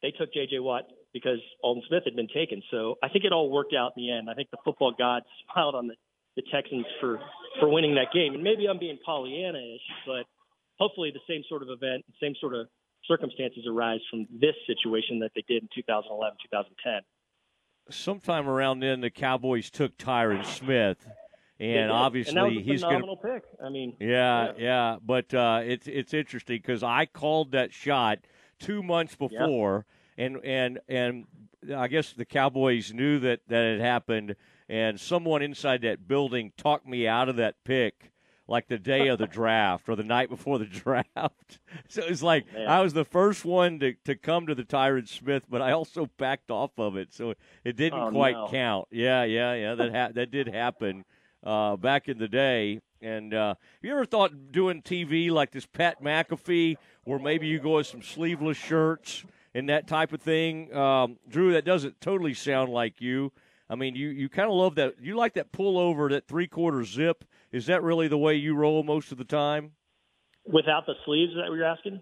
they 0.02 0.12
took 0.12 0.34
J.J. 0.34 0.60
Watt 0.60 0.84
because 1.14 1.40
Aldon 1.64 1.84
Smith 1.88 2.04
had 2.06 2.16
been 2.16 2.28
taken. 2.28 2.62
So 2.72 2.96
I 3.04 3.10
think 3.10 3.26
it 3.26 3.32
all 3.32 3.50
worked 3.50 3.74
out 3.74 3.94
in 3.96 4.04
the 4.04 4.12
end. 4.12 4.30
I 4.30 4.34
think 4.34 4.50
the 4.52 4.58
football 4.64 4.94
gods 4.98 5.26
smiled 5.54 5.76
on 5.76 5.88
the, 5.88 5.96
the 6.36 6.44
Texans 6.52 6.86
for, 7.00 7.20
for 7.60 7.70
winning 7.70 7.96
that 7.96 8.12
game. 8.14 8.34
And 8.34 8.44
maybe 8.44 8.68
I'm 8.68 8.80
being 8.80 8.98
Pollyanna-ish, 9.06 9.82
but 10.08 10.26
hopefully 10.78 11.12
the 11.14 11.22
same 11.28 11.44
sort 11.48 11.62
of 11.62 11.70
event, 11.70 12.04
same 12.22 12.34
sort 12.40 12.56
of 12.56 12.68
circumstances 13.06 13.66
arise 13.70 14.00
from 14.10 14.28
this 14.32 14.56
situation 14.66 15.20
that 15.20 15.32
they 15.36 15.44
did 15.48 15.64
in 15.64 15.70
2011, 15.76 16.38
2010. 16.52 17.02
Sometime 17.90 18.48
around 18.48 18.80
then, 18.80 19.02
the 19.02 19.10
Cowboys 19.10 19.70
took 19.70 19.98
Tyron 19.98 20.46
Smith, 20.46 21.06
and 21.60 21.92
obviously 21.92 22.58
and 22.58 22.62
he's 22.62 22.82
going 22.82 23.02
to 23.02 23.16
pick. 23.16 23.44
I 23.64 23.70
mean, 23.70 23.96
yeah, 24.00 24.08
yeah, 24.46 24.52
yeah. 24.58 24.98
but 25.04 25.34
uh, 25.34 25.62
it's 25.64 25.88
it's 25.88 26.14
interesting 26.14 26.58
because 26.58 26.84
I 26.84 27.06
called 27.06 27.52
that 27.52 27.74
shot 27.74 28.20
two 28.60 28.84
months 28.84 29.16
before, 29.16 29.86
yeah. 30.18 30.26
and 30.26 30.38
and 30.44 30.80
and 30.88 31.26
I 31.76 31.88
guess 31.88 32.14
the 32.14 32.26
Cowboys 32.26 32.94
knew 32.94 33.20
that 33.20 33.42
that 33.48 33.64
had 33.64 33.82
happened, 33.82 34.36
and 34.68 35.00
someone 35.00 35.42
inside 35.42 35.82
that 35.82 36.08
building 36.08 36.52
talked 36.58 36.88
me 36.88 37.08
out 37.08 37.30
of 37.30 37.36
that 37.38 37.64
pick 37.64 38.12
like 38.48 38.68
the 38.68 38.78
day 38.78 39.08
of 39.08 39.20
the 39.20 39.28
draft 39.40 39.88
or 39.88 39.96
the 39.96 40.04
night 40.04 40.30
before 40.30 40.60
the 40.60 40.66
draft. 40.84 41.60
so 41.88 42.04
it's 42.04 42.22
like 42.22 42.52
Man. 42.54 42.68
I 42.68 42.82
was 42.82 42.94
the 42.94 43.06
first 43.06 43.46
one 43.46 43.80
to, 43.80 43.94
to 44.06 44.16
come 44.16 44.48
to 44.48 44.56
the 44.56 44.64
Tyron 44.64 45.08
Smith, 45.08 45.44
but 45.50 45.62
I 45.62 45.72
also 45.72 46.10
backed 46.18 46.52
off 46.52 46.72
of 46.78 46.98
it, 46.98 47.14
so 47.14 47.34
it 47.64 47.76
didn't 47.76 48.00
oh, 48.00 48.12
quite 48.12 48.36
no. 48.36 48.48
count. 48.50 48.88
Yeah, 48.92 49.24
yeah, 49.24 49.54
yeah. 49.54 49.76
That 49.76 49.96
ha- 49.96 50.12
that 50.14 50.32
did 50.32 50.48
happen 50.48 51.06
uh, 51.44 51.76
back 51.76 52.08
in 52.08 52.18
the 52.18 52.28
day. 52.28 52.80
And 53.02 53.34
uh, 53.34 53.56
you 53.82 53.92
ever 53.92 54.06
thought 54.06 54.52
doing 54.52 54.82
TV 54.82 55.30
like 55.30 55.52
this 55.52 55.66
Pat 55.66 56.02
McAfee, 56.02 56.78
where 57.04 57.20
maybe 57.20 57.48
you 57.48 57.60
go 57.60 57.76
with 57.76 57.88
some 57.88 58.02
sleeveless 58.02 58.58
shirts 58.58 59.26
and 59.54 59.68
that 59.70 59.88
type 59.88 60.14
of 60.14 60.22
thing? 60.22 60.74
Um, 60.74 61.18
Drew, 61.28 61.52
that 61.54 61.66
doesn't 61.66 62.00
totally 62.00 62.34
sound 62.34 62.72
like 62.72 63.02
you. 63.02 63.32
I 63.70 63.76
mean, 63.76 63.96
you, 63.96 64.10
you 64.10 64.30
kind 64.30 64.50
of 64.50 64.56
love 64.56 64.76
that. 64.76 64.96
You 65.02 65.16
like 65.16 65.34
that 65.34 65.52
pullover, 65.52 66.10
that 66.12 66.28
three 66.28 66.48
quarter 66.48 66.84
zip 66.84 67.26
is 67.52 67.68
that 67.68 67.84
really 67.84 68.08
the 68.08 68.18
way 68.18 68.36
you 68.36 68.56
roll 68.56 68.84
most 68.84 69.12
of 69.12 69.18
the 69.18 69.24
time? 69.24 69.72
Without 70.46 70.86
the 70.86 70.96
sleeves, 71.06 71.32
is 71.32 71.38
that 71.38 71.50
what 71.50 71.56
you're 71.56 71.66
asking? 71.66 72.02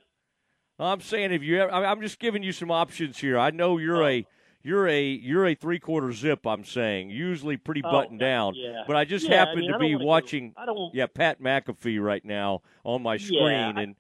I'm 0.79 1.01
saying 1.01 1.31
if 1.31 1.43
you 1.43 1.61
ever, 1.61 1.71
I'm 1.71 2.01
just 2.01 2.17
giving 2.17 2.41
you 2.41 2.51
some 2.51 2.71
options 2.71 3.17
here. 3.19 3.37
I 3.37 3.51
know 3.51 3.77
you're 3.77 4.01
oh. 4.01 4.07
a 4.07 4.25
you're 4.63 4.87
a 4.87 5.03
you're 5.03 5.45
a 5.45 5.55
three 5.55 5.79
quarter 5.79 6.11
zip. 6.11 6.45
I'm 6.45 6.63
saying 6.63 7.09
usually 7.09 7.57
pretty 7.57 7.81
oh, 7.83 7.91
buttoned 7.91 8.21
oh, 8.21 8.25
down. 8.25 8.53
Yeah. 8.55 8.83
But 8.87 8.95
I 8.95 9.05
just 9.05 9.27
yeah, 9.27 9.39
happen 9.39 9.59
I 9.59 9.61
mean, 9.61 9.71
to 9.71 9.79
be 9.79 9.95
watching. 9.95 10.51
Go, 10.51 10.61
I 10.61 10.65
don't, 10.65 10.95
yeah, 10.95 11.07
Pat 11.07 11.41
McAfee 11.41 12.01
right 12.01 12.23
now 12.23 12.61
on 12.83 13.03
my 13.03 13.17
screen, 13.17 13.41
yeah, 13.41 13.79
and 13.79 13.95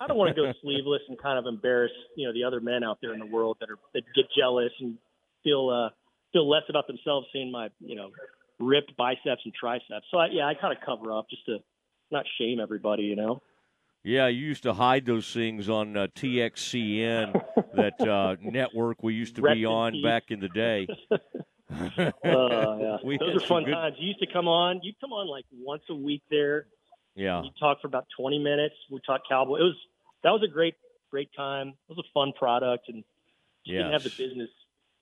I 0.00 0.06
don't 0.06 0.16
want 0.16 0.34
to 0.34 0.40
go 0.40 0.52
sleeveless 0.62 1.02
and 1.08 1.18
kind 1.20 1.38
of 1.38 1.46
embarrass 1.46 1.92
you 2.16 2.26
know 2.26 2.32
the 2.32 2.44
other 2.44 2.60
men 2.60 2.82
out 2.82 2.98
there 3.00 3.12
in 3.12 3.20
the 3.20 3.26
world 3.26 3.58
that 3.60 3.70
are 3.70 3.78
that 3.94 4.02
get 4.14 4.26
jealous 4.36 4.72
and 4.80 4.96
feel 5.44 5.68
uh, 5.70 5.90
feel 6.32 6.48
less 6.48 6.64
about 6.68 6.86
themselves 6.86 7.26
seeing 7.32 7.52
my 7.52 7.68
you 7.80 7.96
know 7.96 8.10
ripped 8.58 8.96
biceps 8.96 9.42
and 9.44 9.54
triceps. 9.54 10.06
So 10.10 10.18
I, 10.18 10.28
yeah, 10.32 10.46
I 10.46 10.54
kind 10.54 10.76
of 10.76 10.82
cover 10.84 11.12
up 11.12 11.28
just 11.30 11.44
to 11.46 11.58
not 12.10 12.24
shame 12.38 12.58
everybody, 12.60 13.04
you 13.04 13.16
know. 13.16 13.42
Yeah, 14.08 14.28
you 14.28 14.46
used 14.46 14.62
to 14.62 14.72
hide 14.72 15.04
those 15.04 15.30
things 15.34 15.68
on 15.68 15.94
uh, 15.94 16.06
TXCN, 16.16 17.42
that 17.74 18.00
uh, 18.00 18.36
network 18.42 19.02
we 19.02 19.12
used 19.12 19.36
to 19.36 19.42
Rest 19.42 19.56
be 19.56 19.66
on 19.66 20.00
back 20.02 20.30
in 20.30 20.40
the 20.40 20.48
day. 20.48 20.86
uh, 21.10 21.18
yeah. 22.24 22.96
We 23.04 23.18
Those 23.18 23.36
are 23.42 23.46
fun 23.46 23.64
good- 23.64 23.72
times. 23.74 23.96
You 23.98 24.08
used 24.08 24.20
to 24.20 24.26
come 24.26 24.48
on. 24.48 24.80
You'd 24.82 24.98
come 24.98 25.12
on 25.12 25.28
like 25.28 25.44
once 25.60 25.82
a 25.90 25.94
week 25.94 26.22
there. 26.30 26.64
Yeah, 27.14 27.42
You 27.42 27.50
talk 27.60 27.82
for 27.82 27.86
about 27.88 28.06
20 28.18 28.38
minutes. 28.38 28.76
We 28.90 29.00
talked 29.04 29.28
cowboy. 29.28 29.56
It 29.58 29.62
was 29.64 29.76
that 30.22 30.30
was 30.30 30.42
a 30.42 30.48
great 30.48 30.74
great 31.10 31.28
time. 31.36 31.68
It 31.68 31.96
was 31.96 31.98
a 31.98 32.08
fun 32.14 32.32
product 32.32 32.88
and 32.88 33.04
just 33.66 33.76
didn't 33.76 33.92
have 33.92 34.04
the 34.04 34.10
business 34.16 34.48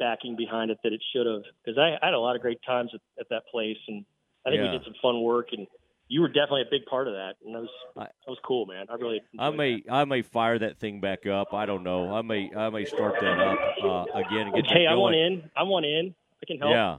backing 0.01 0.35
behind 0.35 0.73
it 0.73 0.79
that 0.83 0.93
it 0.93 1.03
should 1.13 1.27
have. 1.27 1.43
Because 1.65 1.79
I, 1.79 1.97
I 2.03 2.07
had 2.07 2.15
a 2.15 2.19
lot 2.19 2.35
of 2.35 2.43
great 2.43 2.59
times 2.67 2.91
at, 2.95 3.01
at 3.21 3.29
that 3.29 3.43
place, 3.53 3.77
and 3.87 4.05
I 4.47 4.51
think 4.51 4.63
Yeah. 4.63 4.73
we 4.73 4.79
did 4.79 4.85
some 4.85 4.95
fun 5.01 5.21
work. 5.23 5.49
And 5.53 5.67
you 6.09 6.21
were 6.21 6.29
definitely 6.29 6.63
a 6.63 6.71
big 6.71 6.87
part 6.87 7.09
of 7.09 7.15
that, 7.15 7.35
and 7.45 7.55
that 7.55 7.61
was 7.63 7.71
that 7.97 8.13
was 8.29 8.39
cool, 8.45 8.67
man. 8.67 8.87
I 8.89 8.95
really 8.95 9.21
I 9.39 9.51
may 9.51 9.83
I 9.91 10.05
may 10.05 10.23
fire 10.23 10.59
that 10.59 10.79
thing 10.79 11.01
back 11.01 11.27
up. 11.27 11.53
I 11.55 11.67
don't 11.67 11.83
know. 11.83 12.15
I 12.15 12.23
may 12.23 12.51
I 12.55 12.71
may 12.71 12.85
start 12.85 13.15
that 13.21 13.39
up 13.41 13.59
uh, 13.83 14.05
again 14.19 14.49
and 14.49 14.55
get 14.55 14.67
Hey, 14.67 14.85
that 14.85 14.93
I 14.93 14.95
want 14.95 15.17
in. 15.17 15.51
I 15.57 15.63
want 15.65 15.85
in. 15.87 16.15
I 16.43 16.47
can 16.47 16.59
help. 16.59 16.71
Yeah. 16.71 16.97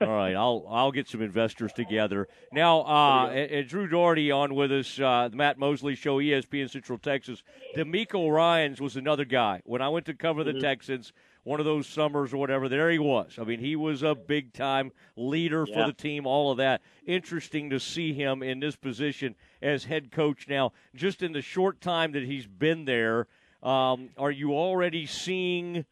All 0.00 0.08
right, 0.08 0.34
I'll 0.34 0.66
I'll 0.68 0.92
get 0.92 1.08
some 1.08 1.22
investors 1.22 1.72
together 1.72 2.26
now. 2.52 2.80
Uh, 2.82 3.28
and, 3.28 3.50
and 3.50 3.68
Drew 3.68 3.86
Dougherty 3.86 4.30
on 4.32 4.54
with 4.54 4.72
us, 4.72 4.98
uh, 4.98 5.28
the 5.30 5.36
Matt 5.36 5.56
Mosley 5.56 5.94
Show, 5.94 6.18
ESPN 6.18 6.68
Central 6.68 6.98
Texas. 6.98 7.42
DeMeco 7.76 8.30
Ryans 8.30 8.80
was 8.80 8.96
another 8.96 9.24
guy. 9.24 9.62
When 9.64 9.80
I 9.80 9.88
went 9.88 10.04
to 10.06 10.14
cover 10.14 10.42
the 10.42 10.52
Mhm. 10.52 10.60
Texans, 10.60 11.12
one 11.44 11.60
of 11.60 11.66
those 11.66 11.86
summers 11.86 12.32
or 12.32 12.38
whatever, 12.38 12.68
there 12.68 12.90
he 12.90 12.98
was. 12.98 13.38
I 13.38 13.44
mean, 13.44 13.60
he 13.60 13.76
was 13.76 14.02
a 14.02 14.14
big 14.14 14.52
time 14.52 14.90
leader 15.16 15.66
for 15.66 15.86
the 15.86 15.92
team. 15.92 16.26
All 16.26 16.50
of 16.50 16.58
that. 16.58 16.82
Interesting 17.06 17.70
to 17.70 17.78
see 17.78 18.12
him 18.12 18.42
in 18.42 18.60
this 18.60 18.76
position 18.76 19.34
as 19.62 19.84
head 19.84 20.10
coach 20.10 20.48
now. 20.48 20.72
Just 20.94 21.22
in 21.22 21.32
the 21.32 21.42
short 21.42 21.80
time 21.80 22.12
that 22.12 22.24
he's 22.24 22.46
been 22.46 22.86
there, 22.86 23.26
um, 23.62 24.10
are 24.18 24.30
you 24.30 24.52
already 24.52 25.06
seeing? 25.06 25.84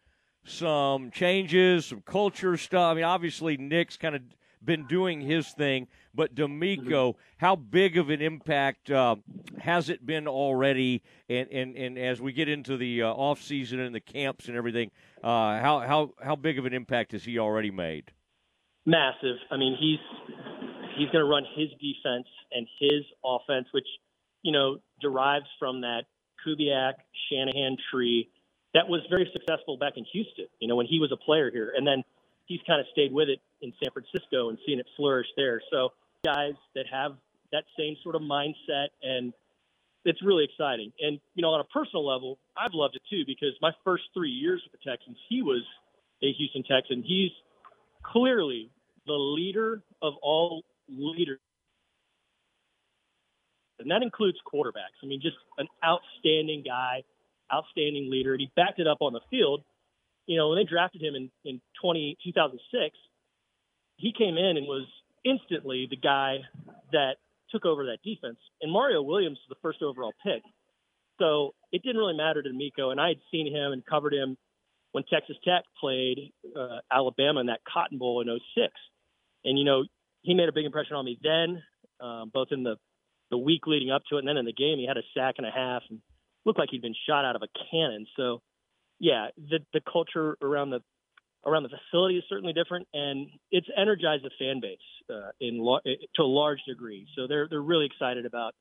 some 0.45 1.11
changes, 1.11 1.87
some 1.87 2.03
culture 2.03 2.57
stuff. 2.57 2.91
I 2.91 2.95
mean, 2.95 3.05
obviously 3.05 3.57
Nick's 3.57 3.97
kind 3.97 4.15
of 4.17 4.23
been 4.65 4.87
doing 4.87 5.21
his 5.21 5.49
thing, 5.49 5.89
but 6.15 6.35
DeMeco, 6.35 7.15
how 7.39 7.57
big 7.57 7.99
of 7.99 8.11
an 8.11 8.21
impact 8.21 8.91
uh, 8.91 9.17
has 9.59 9.89
it 9.89 10.05
been 10.05 10.29
already? 10.29 11.03
And, 11.29 11.49
and, 11.51 11.77
and 11.77 11.99
as 11.99 12.21
we 12.21 12.33
get 12.33 12.49
into 12.49 12.77
the 12.77 13.03
uh, 13.03 13.09
off 13.09 13.43
season 13.43 13.81
and 13.81 13.95
the 13.95 14.01
camps 14.01 14.49
and 14.49 14.57
everything, 14.57 14.91
uh, 15.23 15.61
how 15.61 15.81
how 15.81 16.15
how 16.23 16.37
big 16.37 16.59
of 16.59 16.67
an 16.67 16.73
impact 16.73 17.13
has 17.13 17.25
he 17.25 17.39
already 17.39 17.71
made? 17.71 18.13
massive. 18.87 19.37
I 19.51 19.57
mean, 19.57 19.77
he's 19.79 19.99
he's 20.97 21.09
going 21.11 21.25
to 21.25 21.31
run 21.31 21.45
his 21.57 21.69
defense 21.81 22.27
and 22.53 22.67
his 22.81 23.03
offense, 23.25 23.67
which 23.73 23.87
you 24.43 24.53
know 24.53 24.79
derives 25.01 25.47
from 25.59 25.83
that 25.83 26.05
Kubiak 26.47 26.95
Shanahan 27.31 27.77
tree 27.91 28.29
that 28.75 28.89
was 28.89 29.01
very 29.11 29.31
successful 29.33 29.77
back 29.77 29.95
in 29.97 30.05
Houston. 30.13 30.47
You 30.61 30.69
know, 30.69 30.77
when 30.77 30.87
he 30.87 30.99
was 30.99 31.13
a 31.13 31.17
player 31.17 31.51
here, 31.51 31.73
and 31.77 31.87
then 31.87 32.03
he's 32.47 32.61
kind 32.67 32.81
of 32.81 32.87
stayed 32.93 33.13
with 33.13 33.29
it 33.29 33.41
in 33.61 33.73
San 33.83 33.91
Francisco 33.93 34.49
and 34.49 34.59
seen 34.67 34.81
it 34.81 34.87
flourish 34.97 35.27
there. 35.37 35.61
So 35.71 35.91
guys 36.25 36.55
that 36.75 36.87
have 36.91 37.13
that 37.53 37.65
same 37.79 37.97
sort 38.03 38.15
of 38.15 38.23
mindset 38.23 38.89
and 39.03 39.33
it's 40.05 40.23
really 40.23 40.45
exciting. 40.45 40.93
And 41.01 41.21
you 41.35 41.43
know, 41.43 41.51
on 41.51 41.61
a 41.61 41.65
personal 41.65 42.07
level, 42.07 42.39
I've 42.57 42.75
loved 42.75 42.97
it 42.97 43.03
too 43.09 43.23
because 43.27 43.55
my 43.61 43.71
first 43.85 44.05
three 44.15 44.31
years 44.31 44.63
with 44.65 44.81
the 44.81 44.91
Texans, 44.91 45.17
he 45.29 45.43
was 45.43 45.63
a 46.23 46.33
Houston 46.33 46.63
Texan. 46.65 47.03
He's 47.07 47.31
clearly 48.03 48.71
the 49.07 49.13
leader 49.13 49.83
of 50.01 50.15
all 50.23 50.63
leaders. 50.89 51.41
And 53.79 53.91
that 53.91 54.03
includes 54.03 54.39
quarterbacks. 54.47 54.99
I 55.03 55.07
mean, 55.07 55.21
just 55.21 55.37
an 55.59 55.67
outstanding 55.85 56.63
guy, 56.65 57.03
outstanding 57.53 58.11
leader. 58.11 58.33
And 58.33 58.41
he 58.41 58.51
backed 58.55 58.79
it 58.79 58.87
up 58.87 58.99
on 59.01 59.13
the 59.13 59.21
field. 59.31 59.63
You 60.27 60.39
know, 60.39 60.51
when 60.51 60.59
they 60.59 60.65
drafted 60.65 61.03
him 61.03 61.15
in, 61.15 61.31
in 61.45 61.61
20, 61.81 62.17
2006, 62.25 62.97
he 63.97 64.13
came 64.17 64.37
in 64.37 64.57
and 64.57 64.67
was 64.67 64.87
instantly 65.25 65.87
the 65.89 65.97
guy 65.97 66.39
that 66.93 67.17
took 67.51 67.65
over 67.65 67.87
that 67.87 67.99
defense. 68.03 68.39
And 68.61 68.73
Mario 68.73 69.03
Williams 69.03 69.39
was 69.39 69.57
the 69.57 69.61
first 69.63 69.83
overall 69.83 70.13
pick. 70.25 70.43
So 71.19 71.55
it 71.71 71.83
didn't 71.83 71.99
really 71.99 72.17
matter 72.17 72.43
to 72.43 72.53
Meco. 72.53 72.91
And 72.91 73.01
I 73.01 73.09
had 73.09 73.19
seen 73.31 73.47
him 73.47 73.73
and 73.73 73.85
covered 73.85 74.15
him 74.15 74.37
when 74.93 75.05
Texas 75.05 75.37
Tech 75.45 75.65
played 75.81 76.33
uh, 76.57 76.79
Alabama 76.91 77.41
in 77.41 77.47
that 77.47 77.61
Cotton 77.71 77.99
Bowl 77.99 78.21
in 78.21 78.29
06. 78.29 78.73
And, 79.45 79.59
you 79.59 79.65
know, 79.65 79.85
he 80.23 80.35
made 80.35 80.49
a 80.49 80.53
big 80.53 80.65
impression 80.65 80.97
on 80.97 81.05
me 81.05 81.19
then, 81.23 81.63
um, 82.01 82.31
both 82.33 82.49
in 82.51 82.63
the, 82.63 82.77
the 83.31 83.39
week 83.39 83.67
leading 83.67 83.91
up 83.91 84.03
to 84.09 84.17
it 84.17 84.21
and 84.21 84.29
then 84.29 84.37
in 84.37 84.45
the 84.45 84.53
game. 84.53 84.79
He 84.79 84.87
had 84.87 84.97
a 84.97 85.03
sack 85.15 85.37
and 85.39 85.47
a 85.47 85.51
half 85.51 85.83
and 85.91 86.01
looked 86.45 86.59
like 86.59 86.69
he'd 86.71 86.83
been 86.83 86.95
shot 87.09 87.25
out 87.25 87.37
of 87.37 87.43
a 87.43 87.49
cannon. 87.71 88.07
So, 88.17 88.41
yeah, 89.03 89.27
the, 89.37 89.59
the 89.75 89.81
culture 89.93 90.37
around 90.41 90.71
the 90.71 90.81
around 91.45 91.65
the 91.65 91.71
facility 91.71 92.19
is 92.19 92.25
certainly 92.29 92.53
different, 92.53 92.87
and 92.95 93.27
it's 93.51 93.67
energized 93.77 94.23
the 94.23 94.31
fan 94.39 94.61
base 94.61 94.79
uh, 95.11 95.31
in 95.41 95.59
lo- 95.59 95.81
to 95.85 96.23
a 96.23 96.25
large 96.25 96.61
degree. 96.69 97.09
So 97.17 97.27
they're 97.27 97.49
they're 97.51 97.61
really 97.61 97.87
excited 97.87 98.27
about 98.27 98.55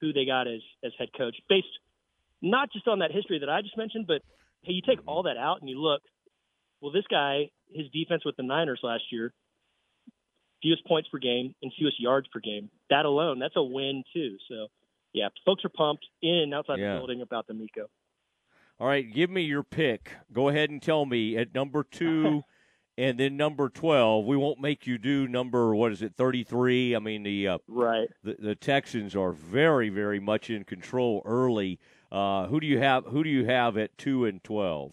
who 0.00 0.12
they 0.12 0.26
got 0.26 0.48
as 0.48 0.60
as 0.84 0.90
head 0.98 1.10
coach, 1.16 1.36
based 1.48 1.68
not 2.42 2.72
just 2.72 2.88
on 2.88 2.98
that 2.98 3.12
history 3.12 3.38
that 3.38 3.48
I 3.48 3.62
just 3.62 3.76
mentioned, 3.78 4.08
but 4.08 4.22
hey, 4.62 4.72
you 4.72 4.82
take 4.84 4.98
all 5.06 5.22
that 5.22 5.36
out 5.36 5.60
and 5.60 5.70
you 5.70 5.80
look. 5.80 6.02
Well, 6.80 6.90
this 6.92 7.06
guy, 7.08 7.50
his 7.72 7.86
defense 7.92 8.24
with 8.24 8.36
the 8.36 8.42
Niners 8.42 8.80
last 8.82 9.04
year, 9.12 9.32
fewest 10.62 10.84
points 10.84 11.08
per 11.10 11.18
game 11.18 11.54
and 11.62 11.72
fewest 11.78 12.00
yards 12.00 12.26
per 12.32 12.40
game. 12.40 12.70
That 12.90 13.04
alone, 13.06 13.38
that's 13.38 13.56
a 13.56 13.62
win 13.62 14.02
too. 14.12 14.36
So, 14.48 14.66
yeah, 15.12 15.28
folks 15.44 15.64
are 15.64 15.70
pumped 15.70 16.04
in 16.22 16.34
and 16.34 16.54
outside 16.54 16.78
Yeah. 16.80 16.94
the 16.94 16.98
building 16.98 17.22
about 17.22 17.46
the 17.46 17.54
Meco. 17.54 17.86
All 18.78 18.86
right, 18.86 19.10
give 19.10 19.30
me 19.30 19.42
your 19.42 19.62
pick. 19.62 20.10
Go 20.32 20.48
ahead 20.48 20.68
and 20.70 20.82
tell 20.82 21.06
me 21.06 21.36
at 21.38 21.54
number 21.54 21.82
two, 21.82 22.42
and 22.98 23.18
then 23.18 23.36
number 23.36 23.68
twelve. 23.70 24.26
We 24.26 24.36
won't 24.36 24.60
make 24.60 24.86
you 24.86 24.98
do 24.98 25.26
number 25.26 25.74
what 25.74 25.92
is 25.92 26.02
it, 26.02 26.14
thirty 26.16 26.44
three? 26.44 26.94
I 26.94 26.98
mean 26.98 27.22
the, 27.22 27.48
uh, 27.48 27.58
Right. 27.66 28.08
the 28.22 28.36
the 28.38 28.54
Texans 28.54 29.16
are 29.16 29.32
very 29.32 29.88
very 29.88 30.20
much 30.20 30.50
in 30.50 30.64
control 30.64 31.22
early. 31.24 31.78
Uh, 32.12 32.46
who 32.48 32.60
do 32.60 32.66
you 32.66 32.78
have? 32.78 33.06
Who 33.06 33.24
do 33.24 33.30
you 33.30 33.46
have 33.46 33.76
at 33.78 33.96
two 33.96 34.26
and 34.26 34.44
twelve? 34.44 34.92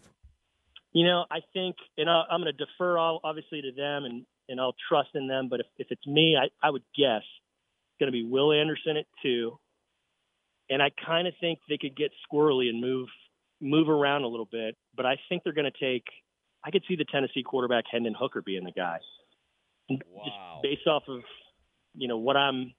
You 0.94 1.06
know, 1.06 1.26
I 1.32 1.40
think, 1.54 1.76
and 1.98 2.08
I, 2.10 2.22
I'm 2.30 2.42
going 2.42 2.54
to 2.56 2.66
defer 2.66 3.00
all, 3.00 3.20
obviously 3.24 3.62
to 3.64 3.72
them, 3.72 4.06
and 4.06 4.26
and 4.48 4.62
I'll 4.62 4.76
trust 4.88 5.10
in 5.14 5.28
them. 5.28 5.50
But 5.50 5.60
if 5.60 5.66
if 5.78 5.88
it's 5.90 6.08
me, 6.08 6.38
I 6.38 6.48
I 6.66 6.70
would 6.70 6.84
guess 6.98 7.24
it's 7.24 8.00
going 8.00 8.08
to 8.08 8.14
be 8.14 8.24
Will 8.24 8.54
Anderson 8.54 8.96
at 8.96 9.06
two, 9.22 9.60
and 10.70 10.82
I 10.82 10.90
kind 11.06 11.28
of 11.28 11.34
think 11.42 11.60
they 11.68 11.78
could 11.78 11.98
get 11.98 12.12
squirrely 12.32 12.70
and 12.70 12.80
move 12.80 13.10
move 13.64 13.90
around 13.90 14.24
a 14.24 14.28
little 14.28 14.48
bit. 14.52 14.76
But 14.96 15.06
I 15.06 15.16
think 15.30 15.44
they're 15.44 15.54
going 15.54 15.72
to 15.72 15.80
take. 15.80 16.04
I 16.66 16.72
could 16.72 16.84
see 16.88 16.96
the 16.96 17.06
Tennessee 17.06 17.44
quarterback 17.44 17.86
Hendon 17.92 18.16
Hooker 18.18 18.42
being 18.42 18.64
the 18.64 18.72
guy, 18.72 18.98
Wow. 19.90 20.24
just 20.26 20.64
based 20.64 20.88
off 20.88 21.04
of 21.08 21.22
you 21.96 22.08
know 22.08 22.18
what 22.18 22.38
I'm 22.38 22.74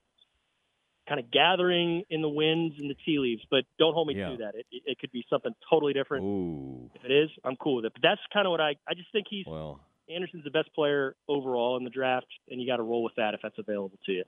kind 1.08 1.20
of 1.20 1.30
gathering 1.30 2.02
in 2.08 2.22
the 2.22 2.28
winds 2.28 2.76
and 2.78 2.88
the 2.90 2.94
tea 3.04 3.18
leaves. 3.18 3.42
But 3.50 3.64
don't 3.78 3.92
hold 3.92 4.08
me 4.08 4.16
Yeah. 4.16 4.30
to 4.30 4.36
that. 4.38 4.54
It, 4.54 4.66
it, 4.70 4.98
could 4.98 5.12
be 5.12 5.22
something 5.28 5.52
totally 5.68 5.92
different. 5.92 6.24
Ooh, 6.24 6.90
If 6.94 7.04
it 7.04 7.12
is, 7.12 7.28
I'm 7.44 7.56
cool 7.56 7.76
with 7.76 7.84
it. 7.84 7.92
But 7.92 8.02
that's 8.02 8.20
kind 8.32 8.46
of 8.46 8.50
what 8.52 8.60
I. 8.60 8.76
I 8.88 8.94
just 8.94 9.12
think 9.12 9.26
he's 9.28 9.44
well, 9.46 9.80
Anderson's 10.08 10.44
the 10.44 10.50
best 10.50 10.74
player 10.74 11.14
overall 11.28 11.76
in 11.76 11.84
the 11.84 11.90
draft, 11.90 12.26
and 12.48 12.60
you 12.60 12.66
got 12.66 12.76
to 12.78 12.82
roll 12.82 13.02
with 13.02 13.14
that 13.16 13.34
if 13.34 13.40
that's 13.42 13.58
available 13.58 13.98
to 14.06 14.12
you. 14.12 14.24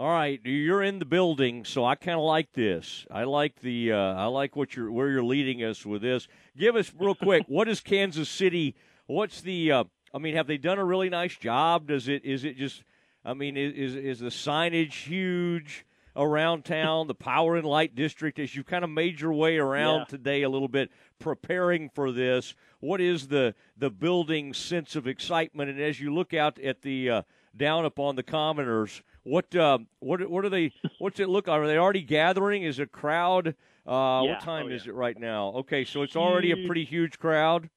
All 0.00 0.08
right. 0.08 0.40
You're 0.44 0.82
in 0.82 0.98
the 0.98 1.04
building, 1.04 1.62
so 1.66 1.84
I 1.84 1.94
kind 1.94 2.16
of 2.16 2.24
like 2.24 2.54
this. 2.54 3.04
I 3.10 3.24
like 3.24 3.60
the. 3.60 3.92
Uh, 3.92 3.96
I 4.14 4.24
like 4.26 4.56
what 4.56 4.74
you're 4.74 4.90
where 4.90 5.10
you're 5.10 5.22
leading 5.22 5.62
us 5.62 5.84
with 5.84 6.00
this. 6.00 6.26
Give 6.56 6.74
us 6.74 6.90
real 6.98 7.14
quick. 7.14 7.44
what 7.48 7.68
is 7.68 7.80
Kansas 7.80 8.30
City? 8.30 8.74
What's 9.04 9.42
the? 9.42 9.70
Uh, 9.70 9.84
I 10.14 10.18
mean, 10.18 10.36
have 10.36 10.46
they 10.46 10.56
done 10.56 10.78
a 10.78 10.84
really 10.86 11.10
nice 11.10 11.36
job? 11.36 11.86
Does 11.88 12.08
it? 12.08 12.24
Is 12.24 12.44
it 12.44 12.56
just? 12.56 12.82
I 13.26 13.34
mean, 13.34 13.58
is 13.58 13.94
is, 13.94 14.20
the 14.20 14.30
signage 14.30 15.04
huge 15.06 15.84
around 16.16 16.64
town? 16.64 17.06
The 17.06 17.14
Power 17.14 17.56
and 17.56 17.66
Light 17.66 17.94
District, 17.94 18.38
as 18.38 18.56
you've 18.56 18.64
kind 18.64 18.84
of 18.84 18.88
made 18.88 19.20
your 19.20 19.34
way 19.34 19.58
around 19.58 19.98
Yeah. 19.98 20.04
today 20.06 20.42
a 20.42 20.48
little 20.48 20.68
bit, 20.68 20.90
preparing 21.18 21.90
for 21.90 22.10
this. 22.10 22.54
What 22.78 23.02
is 23.02 23.28
the 23.28 23.54
the 23.76 23.90
building 23.90 24.54
sense 24.54 24.96
of 24.96 25.06
excitement? 25.06 25.68
And 25.68 25.78
as 25.78 26.00
you 26.00 26.14
look 26.14 26.32
out 26.32 26.58
at 26.58 26.80
the 26.80 27.10
uh, 27.10 27.22
down 27.54 27.84
upon 27.84 28.16
the 28.16 28.22
commoners, 28.22 29.02
what 29.24 29.54
uh, 29.54 29.78
what 30.00 30.28
what 30.30 30.44
are 30.44 30.48
they? 30.48 30.72
What's 30.98 31.20
it 31.20 31.28
look? 31.28 31.46
Like? 31.46 31.58
Are 31.60 31.66
they 31.66 31.76
already 31.78 32.02
gathering? 32.02 32.62
Is 32.62 32.78
a 32.78 32.86
crowd? 32.86 33.48
Uh, 33.86 34.22
Yeah. 34.24 34.32
What 34.32 34.40
time 34.40 34.66
Oh, 34.66 34.74
is 34.74 34.86
it 34.86 34.94
right 34.94 35.18
now? 35.18 35.48
Okay, 35.58 35.84
so 35.84 36.02
it's 36.02 36.16
already 36.16 36.52
a 36.52 36.66
pretty 36.66 36.84
huge 36.84 37.18
crowd. 37.18 37.70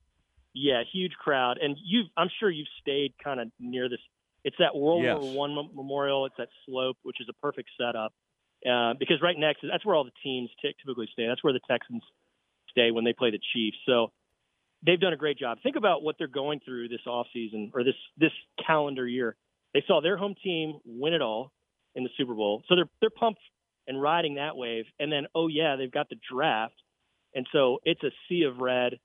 Yeah, 0.54 0.84
huge 0.92 1.14
crowd, 1.14 1.58
and 1.62 1.76
you. 1.84 2.04
I'm 2.16 2.30
sure 2.40 2.50
you've 2.50 2.68
stayed 2.82 3.14
kind 3.24 3.40
of 3.40 3.48
near 3.60 3.90
this. 3.90 4.00
It's 4.44 4.58
that 4.60 4.76
World 4.76 5.04
Yes. 5.04 5.18
War 5.20 5.34
One 5.34 5.70
memorial. 5.74 6.26
It's 6.26 6.36
that 6.38 6.50
slope, 6.66 6.98
which 7.04 7.20
is 7.22 7.28
a 7.30 7.34
perfect 7.34 7.70
setup 7.80 8.14
uh, 8.70 8.94
because 9.00 9.22
right 9.22 9.38
next, 9.38 9.62
that's 9.70 9.86
where 9.86 9.96
all 9.96 10.04
the 10.04 10.12
teams 10.22 10.50
ty- 10.62 10.74
typically 10.86 11.08
stay. 11.14 11.26
That's 11.28 11.44
where 11.44 11.54
the 11.54 11.62
Texans 11.68 12.04
stay 12.70 12.92
when 12.92 13.04
they 13.06 13.14
play 13.14 13.32
the 13.32 13.40
Chiefs. 13.54 13.78
So 13.86 14.12
they've 14.86 15.00
done 15.00 15.14
a 15.14 15.18
great 15.18 15.40
job. 15.40 15.60
Think 15.64 15.76
about 15.78 16.04
what 16.04 16.18
they're 16.20 16.28
going 16.28 16.60
through 16.64 16.90
this 16.90 17.00
offseason 17.08 17.72
or 17.74 17.84
this 17.84 17.96
this 18.18 18.32
calendar 18.68 19.08
year. 19.08 19.36
They 19.74 19.84
saw 19.88 20.02
their 20.02 20.18
home 20.18 20.36
team 20.44 20.80
win 20.86 21.14
it 21.14 21.22
all 21.22 21.52
in 21.96 22.04
the 22.04 22.10
Super 22.18 22.34
Bowl, 22.34 22.64
so 22.68 22.76
they're 22.76 22.90
they're 23.02 23.10
pumped 23.10 23.42
and 23.88 24.02
riding 24.02 24.36
that 24.36 24.56
wave. 24.56 24.86
And 25.00 25.12
then, 25.12 25.28
oh 25.36 25.48
yeah, 25.48 25.76
they've 25.76 25.92
got 25.92 26.10
the 26.10 26.18
draft, 26.32 26.76
and 27.34 27.48
so 27.52 27.80
it's 27.84 28.04
a 28.04 28.12
sea 28.28 28.44
of 28.44 28.58
red 28.58 29.00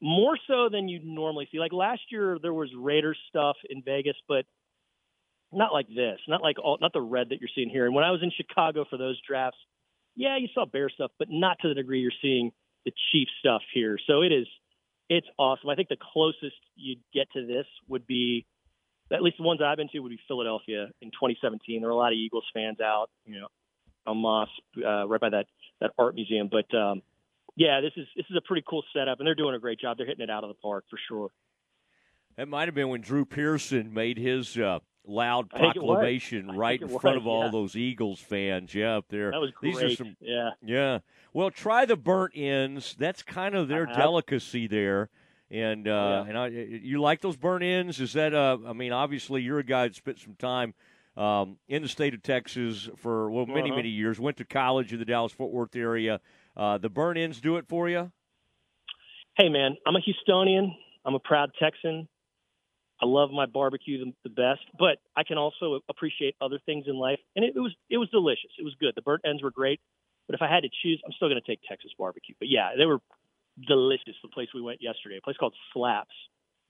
more 0.00 0.36
so 0.46 0.68
than 0.70 0.88
you'd 0.88 1.04
normally 1.04 1.48
see. 1.50 1.58
Like 1.58 1.72
last 1.72 2.02
year, 2.10 2.38
there 2.40 2.52
was 2.52 2.68
Raiders 2.76 3.18
stuff 3.28 3.56
in 3.68 3.82
Vegas, 3.82 4.16
but 4.28 4.44
not 5.52 5.72
like 5.72 5.88
this. 5.88 6.18
Not 6.28 6.42
like 6.42 6.56
all, 6.62 6.78
not 6.80 6.92
the 6.92 7.00
red 7.00 7.30
that 7.30 7.40
you're 7.40 7.48
seeing 7.54 7.70
here. 7.70 7.86
And 7.86 7.94
when 7.94 8.04
I 8.04 8.10
was 8.10 8.22
in 8.22 8.30
Chicago 8.36 8.84
for 8.88 8.98
those 8.98 9.20
drafts, 9.26 9.58
yeah, 10.14 10.36
you 10.36 10.48
saw 10.52 10.66
Bear 10.66 10.90
stuff, 10.90 11.10
but 11.18 11.28
not 11.30 11.58
to 11.62 11.68
the 11.68 11.74
degree 11.74 12.00
you're 12.00 12.12
seeing 12.20 12.52
the 12.84 12.92
Chief 13.12 13.28
stuff 13.40 13.62
here. 13.72 13.98
So 14.06 14.22
it 14.22 14.32
is, 14.32 14.46
it's 15.08 15.26
awesome. 15.38 15.70
I 15.70 15.74
think 15.74 15.88
the 15.88 15.96
closest 16.12 16.56
you'd 16.76 17.00
get 17.12 17.28
to 17.32 17.46
this 17.46 17.66
would 17.88 18.06
be, 18.06 18.46
at 19.14 19.22
least 19.22 19.36
the 19.38 19.42
ones 19.44 19.60
I've 19.64 19.76
been 19.76 19.88
to 19.88 19.98
would 20.00 20.10
be 20.10 20.18
Philadelphia 20.28 20.88
in 21.00 21.08
2017. 21.10 21.80
There 21.80 21.88
were 21.88 21.92
a 21.94 21.96
lot 21.96 22.12
of 22.12 22.16
Eagles 22.18 22.44
fans 22.52 22.80
out, 22.80 23.10
you 23.26 23.40
know, 23.40 23.48
on 24.06 24.18
Moss, 24.18 24.48
uh, 24.84 25.06
right 25.08 25.20
by 25.20 25.30
that 25.30 25.46
that 25.80 25.90
art 25.98 26.14
museum. 26.14 26.48
But 26.50 26.74
um, 26.76 27.02
yeah, 27.56 27.80
this 27.80 27.92
is 27.96 28.06
this 28.16 28.26
is 28.30 28.36
a 28.36 28.40
pretty 28.40 28.64
cool 28.68 28.82
setup, 28.94 29.18
and 29.20 29.26
they're 29.26 29.34
doing 29.34 29.54
a 29.54 29.58
great 29.58 29.80
job. 29.80 29.96
They're 29.96 30.06
hitting 30.06 30.22
it 30.24 30.30
out 30.30 30.44
of 30.44 30.48
the 30.48 30.54
park 30.62 30.84
for 30.90 30.98
sure. 31.08 31.30
That 32.36 32.48
might 32.48 32.66
have 32.68 32.74
been 32.74 32.88
when 32.88 33.00
Drew 33.00 33.24
Pearson 33.24 33.94
made 33.94 34.18
his 34.18 34.58
uh, 34.58 34.80
loud 35.06 35.48
I 35.54 35.58
think 35.60 35.76
it 35.76 35.82
was. 35.82 35.94
proclamation 35.96 36.50
right 36.56 36.80
in 36.82 36.90
it 36.90 37.00
front 37.00 37.16
was, 37.18 37.22
of 37.22 37.26
all 37.28 37.44
yeah. 37.44 37.50
those 37.50 37.76
Eagles 37.76 38.20
fans. 38.20 38.74
Yeah, 38.74 38.96
up 38.96 39.06
there. 39.08 39.30
That 39.30 39.40
was 39.40 39.50
great. 39.52 39.74
These 39.74 39.82
are 39.84 39.90
some 39.96 40.16
yeah, 40.20 40.50
Yeah. 40.64 40.98
Well, 41.32 41.50
try 41.50 41.84
the 41.84 41.96
burnt 41.96 42.32
ends. 42.36 42.94
That's 42.98 43.22
kind 43.22 43.54
of 43.54 43.68
their 43.68 43.84
Uh-huh. 43.88 44.00
delicacy 44.00 44.66
there. 44.66 45.10
And 45.50 45.86
uh, 45.86 46.24
Yeah. 46.24 46.28
and 46.28 46.38
I, 46.38 46.46
you 46.48 47.00
like 47.00 47.20
those 47.20 47.36
burn 47.36 47.62
ends? 47.62 48.00
Is 48.00 48.12
that 48.14 48.34
uh? 48.34 48.58
I 48.66 48.72
mean, 48.72 48.92
obviously 48.92 49.42
you're 49.42 49.58
a 49.58 49.64
guy 49.64 49.86
that 49.88 49.94
spent 49.94 50.18
some 50.18 50.34
time 50.36 50.74
um, 51.16 51.58
in 51.68 51.82
the 51.82 51.88
state 51.88 52.14
of 52.14 52.22
Texas 52.22 52.88
for 52.96 53.30
well 53.30 53.46
many 53.46 53.68
Uh-huh. 53.70 53.76
many 53.76 53.88
years. 53.90 54.18
Went 54.18 54.38
to 54.38 54.44
college 54.44 54.92
in 54.92 54.98
the 54.98 55.04
Dallas 55.04 55.32
Fort 55.32 55.52
Worth 55.52 55.76
area. 55.76 56.20
Uh, 56.56 56.78
the 56.78 56.88
burn 56.88 57.16
ends 57.16 57.40
do 57.40 57.56
it 57.56 57.68
for 57.68 57.88
you. 57.88 58.10
hey 59.36 59.48
man, 59.48 59.76
I'm 59.86 59.96
a 59.96 60.00
Houstonian. 60.00 60.74
I'm 61.04 61.14
a 61.14 61.18
proud 61.20 61.50
Texan. 61.60 62.08
I 63.02 63.06
love 63.06 63.30
my 63.30 63.46
barbecue 63.46 64.02
the, 64.04 64.12
the 64.22 64.30
best, 64.30 64.62
but 64.78 64.98
I 65.16 65.24
can 65.24 65.36
also 65.36 65.80
appreciate 65.88 66.36
other 66.40 66.58
things 66.64 66.84
in 66.86 66.94
life. 66.96 67.18
And 67.36 67.44
it, 67.44 67.54
it 67.56 67.60
was 67.60 67.74
it 67.90 67.98
was 67.98 68.08
delicious. 68.10 68.50
It 68.58 68.64
was 68.64 68.74
good. 68.80 68.92
The 68.96 69.02
burnt 69.02 69.22
ends 69.26 69.42
were 69.42 69.50
great. 69.50 69.80
But 70.26 70.36
if 70.36 70.42
I 70.42 70.48
had 70.48 70.62
to 70.62 70.70
choose, 70.82 71.02
I'm 71.04 71.12
still 71.12 71.28
going 71.28 71.40
to 71.40 71.46
take 71.46 71.60
Texas 71.68 71.90
barbecue. 71.98 72.34
But 72.38 72.48
yeah, 72.48 72.70
they 72.78 72.86
were 72.86 73.00
delicious. 73.66 74.14
The 74.22 74.28
place 74.28 74.48
we 74.54 74.60
went 74.62 74.82
yesterday, 74.82 75.16
a 75.18 75.20
place 75.22 75.36
called 75.38 75.54
Slaps 75.72 76.14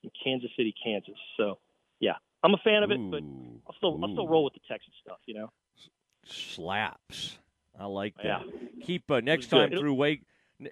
in 0.02 0.10
Kansas 0.22 0.50
City, 0.56 0.74
Kansas. 0.82 1.14
So 1.36 1.58
yeah, 2.00 2.14
I'm 2.42 2.54
a 2.54 2.58
fan 2.64 2.82
of 2.82 2.90
it, 2.90 2.98
but 3.10 3.22
I'll 3.66 3.74
still 3.76 3.98
I'll 4.02 4.12
still 4.12 4.28
roll 4.28 4.44
with 4.44 4.54
the 4.54 4.60
Texas 4.68 4.92
stuff. 5.02 5.18
You 5.26 5.34
know. 5.34 5.50
slaps. 6.26 7.38
I 7.78 7.86
like 7.86 8.14
Yeah. 8.22 8.40
that. 8.44 8.82
Keep 8.86 9.10
uh, 9.10 9.20
next 9.20 9.46
was 9.46 9.50
good. 9.50 9.70
time 9.70 9.78
through 9.78 9.94
Wake. 9.94 10.22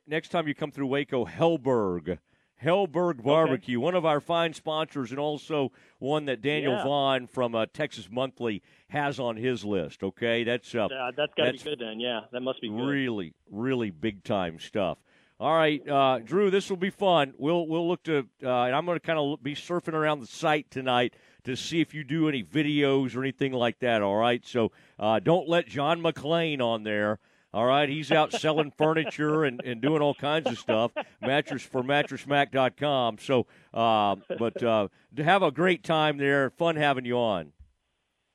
Next 0.07 0.29
time 0.29 0.46
you 0.46 0.55
come 0.55 0.70
through 0.70 0.87
Waco, 0.87 1.25
Helberg, 1.27 2.18
Helberg 2.62 3.22
Barbecue, 3.25 3.81
one 3.81 3.96
of 3.96 4.07
our 4.07 4.20
fine 4.20 4.55
sponsors, 4.55 5.11
and 5.11 5.18
also 5.18 5.72
one 5.98 6.27
that 6.27 6.40
Daniel 6.40 6.75
Yeah. 6.75 6.85
Vaughn 6.85 7.27
from 7.27 7.55
uh, 7.57 7.66
Texas 7.75 8.09
Monthly 8.11 8.62
has 8.88 9.18
on 9.18 9.37
his 9.37 9.64
list. 9.64 10.05
Okay, 10.05 10.44
that's 10.44 10.72
uh, 10.75 10.85
Uh, 10.87 11.11
that's 11.16 11.35
got 11.35 11.46
to 11.46 11.53
be 11.53 11.59
good 11.59 11.81
then. 11.81 11.98
Yeah, 11.98 12.20
that 12.33 12.40
must 12.40 12.61
be 12.61 12.68
good. 12.68 12.87
really, 12.87 13.35
really 13.51 13.90
big 13.90 14.22
time 14.22 14.61
stuff. 14.61 14.98
All 15.43 15.57
right, 15.57 15.83
uh, 15.89 16.21
Drew, 16.21 16.53
this 16.53 16.71
will 16.71 16.77
be 16.77 16.91
fun. 16.91 17.35
We'll 17.37 17.67
we'll 17.67 17.89
look 17.89 18.05
to, 18.05 18.29
uh, 18.45 18.63
and 18.63 18.77
I'm 18.77 18.87
going 18.87 18.95
to 18.95 19.05
kind 19.05 19.19
of 19.19 19.43
be 19.43 19.57
surfing 19.57 19.93
around 19.93 20.21
the 20.21 20.29
site 20.29 20.71
tonight 20.71 21.15
to 21.43 21.57
see 21.57 21.81
if 21.81 21.93
you 21.93 22.05
do 22.05 22.29
any 22.29 22.45
videos 22.45 23.17
or 23.17 23.23
anything 23.23 23.53
like 23.53 23.81
that. 23.81 24.03
All 24.03 24.15
right, 24.15 24.47
so 24.47 24.71
uh, 25.01 25.19
don't 25.19 25.49
let 25.49 25.67
John 25.67 26.01
McClain 26.01 26.61
on 26.61 26.85
there. 26.85 27.19
All 27.53 27.67
right, 27.67 27.89
he's 27.89 28.13
out 28.13 28.33
selling 28.33 28.71
furniture 28.79 29.43
and, 29.43 29.61
and 29.65 29.81
doing 29.83 30.01
all 30.01 30.15
kinds 30.15 30.49
of 30.49 30.61
stuff. 30.61 30.93
Mattress 31.21 31.65
for 31.65 31.83
mattressmac.com. 31.83 33.19
So, 33.19 33.49
uh, 33.75 34.15
but 34.39 34.63
uh, 34.63 34.87
have 35.17 35.43
a 35.43 35.51
great 35.51 35.83
time 35.83 36.19
there. 36.19 36.51
Fun 36.51 36.77
having 36.77 37.05
you 37.05 37.19
on. 37.19 37.51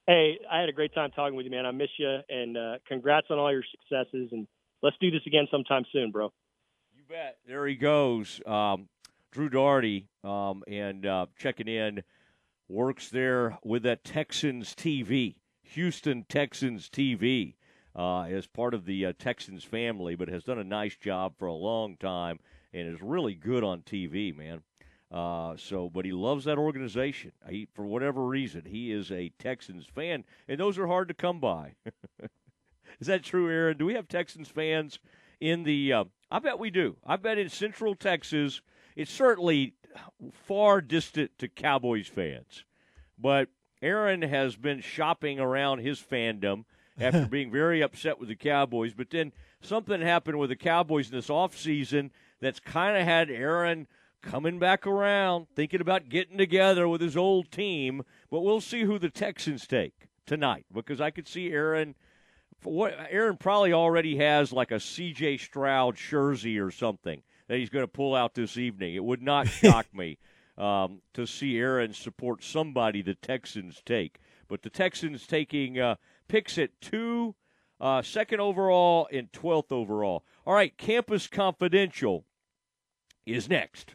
Hey, 0.07 0.39
I 0.51 0.59
had 0.59 0.67
a 0.67 0.73
great 0.73 0.93
time 0.93 1.11
talking 1.11 1.37
with 1.37 1.45
you, 1.45 1.51
man. 1.51 1.65
I 1.65 1.71
miss 1.71 1.87
you, 1.97 2.17
and 2.27 2.57
uh, 2.57 2.73
congrats 2.85 3.27
on 3.29 3.39
all 3.39 3.49
your 3.49 3.63
successes. 3.71 4.27
And 4.33 4.45
let's 4.83 4.97
do 4.99 5.09
this 5.09 5.21
again 5.25 5.47
sometime 5.49 5.85
soon, 5.93 6.11
bro. 6.11 6.33
Bet. 7.07 7.37
There 7.47 7.65
he 7.65 7.75
goes. 7.75 8.41
Um, 8.45 8.89
Drew 9.31 9.47
Dougherty, 9.47 10.09
um, 10.25 10.63
and 10.67 11.05
uh, 11.05 11.27
checking 11.37 11.67
in, 11.67 12.03
works 12.67 13.09
there 13.09 13.57
with 13.63 13.83
that 13.83 14.03
Texans 14.03 14.75
TV, 14.75 15.35
Houston 15.61 16.25
Texans 16.27 16.89
TV, 16.89 17.55
uh, 17.95 18.23
as 18.23 18.45
part 18.45 18.73
of 18.73 18.85
the 18.85 19.05
uh, 19.05 19.13
Texans 19.17 19.63
family, 19.63 20.15
but 20.15 20.27
has 20.27 20.43
done 20.43 20.59
a 20.59 20.65
nice 20.65 20.97
job 20.97 21.33
for 21.37 21.45
a 21.45 21.53
long 21.53 21.95
time 21.95 22.39
and 22.73 22.93
is 22.93 23.01
really 23.01 23.35
good 23.35 23.63
on 23.63 23.83
TV, 23.83 24.35
man. 24.35 24.61
Uh, 25.09 25.55
so, 25.55 25.89
but 25.89 26.03
he 26.03 26.11
loves 26.11 26.43
that 26.43 26.57
organization. 26.57 27.31
He, 27.49 27.69
for 27.73 27.85
whatever 27.85 28.25
reason, 28.25 28.63
he 28.65 28.91
is 28.91 29.11
a 29.11 29.31
Texans 29.39 29.85
fan, 29.85 30.25
and 30.49 30.59
those 30.59 30.77
are 30.77 30.87
hard 30.87 31.07
to 31.07 31.13
come 31.13 31.39
by. 31.39 31.75
is 32.99 33.07
that 33.07 33.23
true, 33.23 33.49
Aaron? 33.49 33.77
Do 33.77 33.85
we 33.85 33.93
have 33.93 34.09
Texans 34.09 34.49
fans 34.49 34.99
in 35.39 35.63
the? 35.63 36.05
I 36.29 36.39
bet 36.39 36.59
we 36.59 36.69
do. 36.69 36.97
I 37.05 37.15
bet 37.15 37.37
in 37.37 37.49
Central 37.49 37.95
Texas, 37.95 38.61
it's 38.95 39.11
certainly 39.11 39.73
far 40.31 40.81
distant 40.81 41.31
to 41.39 41.47
Cowboys 41.47 42.07
fans, 42.07 42.63
but 43.17 43.49
Aaron 43.81 44.21
has 44.23 44.55
been 44.55 44.81
shopping 44.81 45.39
around 45.39 45.79
his 45.79 45.99
fandom 45.99 46.65
after 46.99 47.25
being 47.29 47.51
very 47.51 47.81
upset 47.81 48.19
with 48.19 48.29
the 48.29 48.35
Cowboys. 48.35 48.93
But 48.93 49.11
then 49.11 49.31
something 49.61 50.01
happened 50.01 50.39
with 50.39 50.49
the 50.49 50.55
Cowboys 50.55 51.09
in 51.09 51.15
this 51.15 51.27
offseason 51.27 52.11
that's 52.41 52.59
kind 52.59 52.97
of 52.97 53.03
had 53.03 53.29
Aaron 53.29 53.87
coming 54.21 54.59
back 54.59 54.85
around, 54.85 55.47
thinking 55.55 55.81
about 55.81 56.09
getting 56.09 56.37
together 56.37 56.87
with 56.87 57.01
his 57.01 57.15
old 57.15 57.51
team. 57.51 58.03
But 58.29 58.41
we'll 58.41 58.61
see 58.61 58.81
who 58.81 58.99
the 58.99 59.09
Texans 59.09 59.67
take 59.67 60.07
tonight 60.25 60.65
because 60.73 60.99
I 60.99 61.11
could 61.11 61.27
see 61.27 61.51
Aaron. 61.51 61.95
What 62.63 62.97
Aaron 63.09 63.37
probably 63.37 63.73
already 63.73 64.17
has 64.17 64.51
like 64.51 64.71
a 64.71 64.79
C.J. 64.79 65.37
Stroud 65.37 65.95
jersey 65.95 66.59
or 66.59 66.71
something 66.71 67.21
that 67.47 67.57
he's 67.57 67.69
going 67.69 67.83
to 67.83 67.91
pull 67.91 68.15
out 68.15 68.33
this 68.33 68.57
evening. 68.57 68.95
It 68.95 69.03
would 69.03 69.21
not 69.21 69.47
shock 69.47 69.87
me 69.93 70.17
um, 70.57 71.01
to 71.13 71.25
see 71.25 71.57
Aaron 71.57 71.93
support 71.93 72.43
somebody 72.43 73.01
the 73.01 73.15
Texans 73.15 73.81
take. 73.85 74.19
But 74.47 74.63
the 74.63 74.69
Texans 74.69 75.27
taking 75.27 75.79
uh, 75.79 75.95
picks 76.27 76.57
at 76.57 76.69
two, 76.81 77.35
uh, 77.79 78.01
second 78.01 78.39
overall, 78.39 79.07
and 79.11 79.31
12th 79.31 79.71
overall. 79.71 80.23
All 80.45 80.53
right, 80.53 80.77
Campus 80.77 81.27
Confidential 81.27 82.25
is 83.25 83.49
next. 83.49 83.93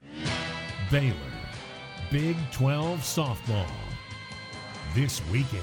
Baylor, 0.90 1.16
Big 2.11 2.37
12 2.53 3.01
softball. 3.01 3.66
This 4.94 5.22
weekend 5.31 5.62